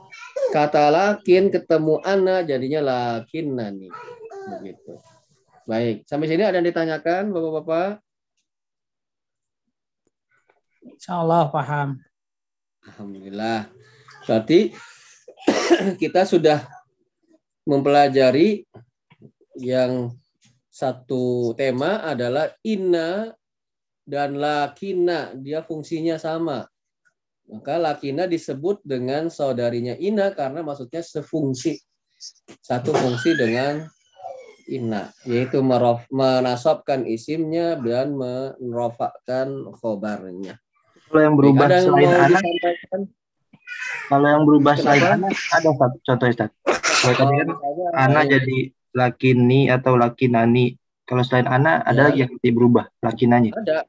[0.55, 3.91] Kata lakin ketemu ana jadinya lakin nani.
[4.55, 4.95] Begitu.
[5.67, 7.99] Baik, sampai sini ada yang ditanyakan Bapak-bapak?
[10.87, 11.99] Insya Allah paham.
[12.87, 13.67] Alhamdulillah.
[14.23, 14.71] Berarti
[16.01, 16.63] kita sudah
[17.67, 18.63] mempelajari
[19.59, 20.15] yang
[20.71, 23.35] satu tema adalah inna
[24.07, 25.35] dan lakina.
[25.35, 26.63] Dia fungsinya sama.
[27.45, 31.77] Maka lakina disebut dengan saudarinya inna karena maksudnya sefungsi.
[32.61, 33.85] Satu fungsi dengan
[34.65, 35.13] inna.
[35.29, 40.57] Yaitu merof, menasabkan isimnya dan menrofakkan khobarnya.
[41.05, 42.43] Kalau yang berubah yang selain anak,
[44.09, 45.17] kalau yang berubah selain Kenapa?
[45.21, 46.49] anak ada satu contoh Ustaz.
[46.65, 48.57] Kalau tadi kan Misalnya, anak jadi
[48.95, 50.65] lakini atau lakinani.
[51.05, 52.05] Kalau selain anak ada Ya.
[52.09, 53.53] lagi yang berubah lakinanya.
[53.53, 53.85] ada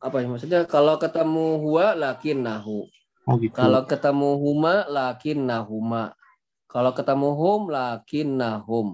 [0.00, 2.88] apa ya maksudnya kalau ketemu huwa lakin nahu
[3.28, 3.52] Oh gitu.
[3.52, 6.16] kalau ketemu huma lakin nahuma
[6.66, 8.88] kalau ketemu hum lakin nahum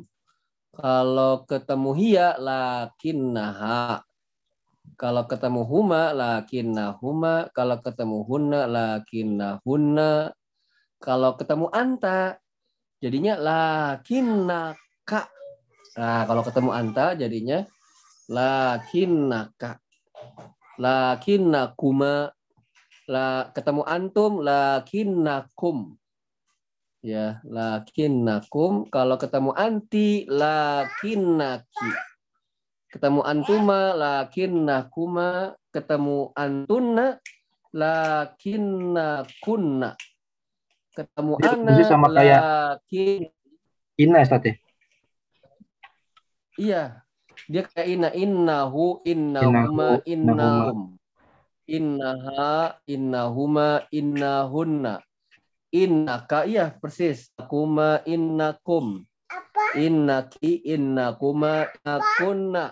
[0.74, 4.02] kalau ketemu hia lakin naha
[4.98, 10.34] kalau ketemu huma lakin nahuma kalau ketemu hunna lakin nahunna
[10.98, 12.36] kalau ketemu anta
[12.98, 15.32] jadinya lakin naka
[15.96, 17.64] nah kalau ketemu anta jadinya
[18.26, 19.80] lakinnaka
[20.76, 22.30] lakinnakuma
[23.06, 25.94] la ketemu antum lakinnakum.
[27.06, 28.90] Ya lakinnakum.
[28.90, 31.90] Kalau ketemu anti lakinnaki.
[32.90, 35.54] Ketemu antuma lakinnakuma.
[35.70, 37.22] Ketemu antunna
[37.70, 39.94] lakinnakunna.
[40.96, 43.28] Ketemu ana sama kayak- lakin
[43.96, 44.54] Ina Ustaz ya?
[46.56, 47.04] Iya,
[47.46, 50.80] dia kayak inna innahu innahuma Innahu, innahum.
[51.66, 55.02] Innaha innahuma innahunna.
[55.74, 57.30] Innaka iya persis.
[57.50, 59.02] Kuma innakum.
[59.74, 62.70] Innaki innakuma innakunna.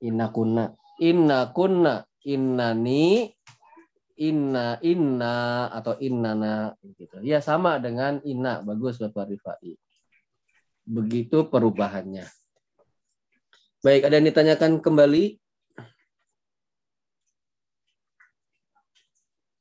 [0.00, 0.64] Innakunna.
[0.96, 3.30] Innakunna innani
[4.16, 5.34] inna inna
[5.70, 7.20] atau innana gitu.
[7.22, 9.76] Ya sama dengan inna bagus Bapak Rifai.
[10.88, 12.24] Begitu perubahannya.
[13.86, 15.38] Baik, ada yang ditanyakan kembali?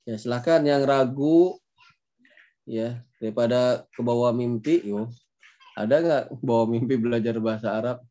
[0.09, 1.61] Ya, silakan yang ragu
[2.65, 5.13] ya daripada ke bawah mimpi yo.
[5.77, 8.01] Ada nggak bawa mimpi belajar bahasa Arab?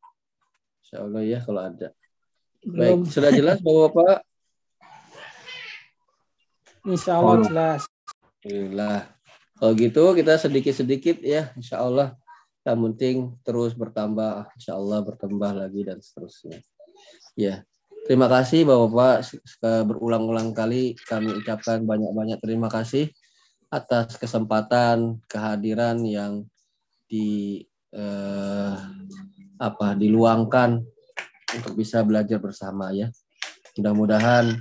[0.87, 1.91] Insya Allah ya kalau ada.
[2.63, 3.03] Belum.
[3.03, 4.19] Baik, sudah jelas Bapak-bapak?
[6.95, 7.43] Insya Allah Oh.
[7.43, 7.83] jelas.
[8.47, 9.11] Alhamdulillah.
[9.59, 12.15] Kalau gitu kita sedikit-sedikit ya, insya Allah.
[12.65, 16.65] Yang penting terus bertambah, insya Allah bertambah lagi dan seterusnya.
[17.37, 17.61] Ya,
[18.09, 19.37] terima kasih Bapak-Bapak.
[19.85, 23.13] Berulang-ulang kali kami ucapkan banyak-banyak terima kasih
[23.69, 26.49] atas kesempatan kehadiran yang
[27.05, 27.61] di
[27.93, 28.77] eh,
[29.61, 30.81] apa diluangkan
[31.55, 33.13] untuk bisa belajar bersama ya.
[33.77, 34.57] Mudah-mudahan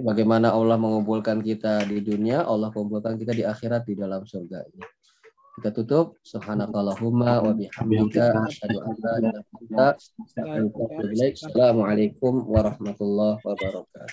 [0.00, 4.99] bagaimana Allah mengumpulkan kita di dunia, Allah kumpulkan kita di akhirat di dalam surga ini.
[5.60, 6.16] Kita tutup.
[6.24, 10.00] Subhanakallahumma wa bihamdika asyhadu an la ilaha illa anta.
[11.36, 14.08] Assalamualaikum warahmatullahi wabarakatuh.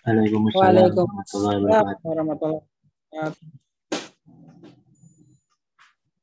[0.52, 2.60] Waalaikumsalam warahmatullahi wabarakatuh.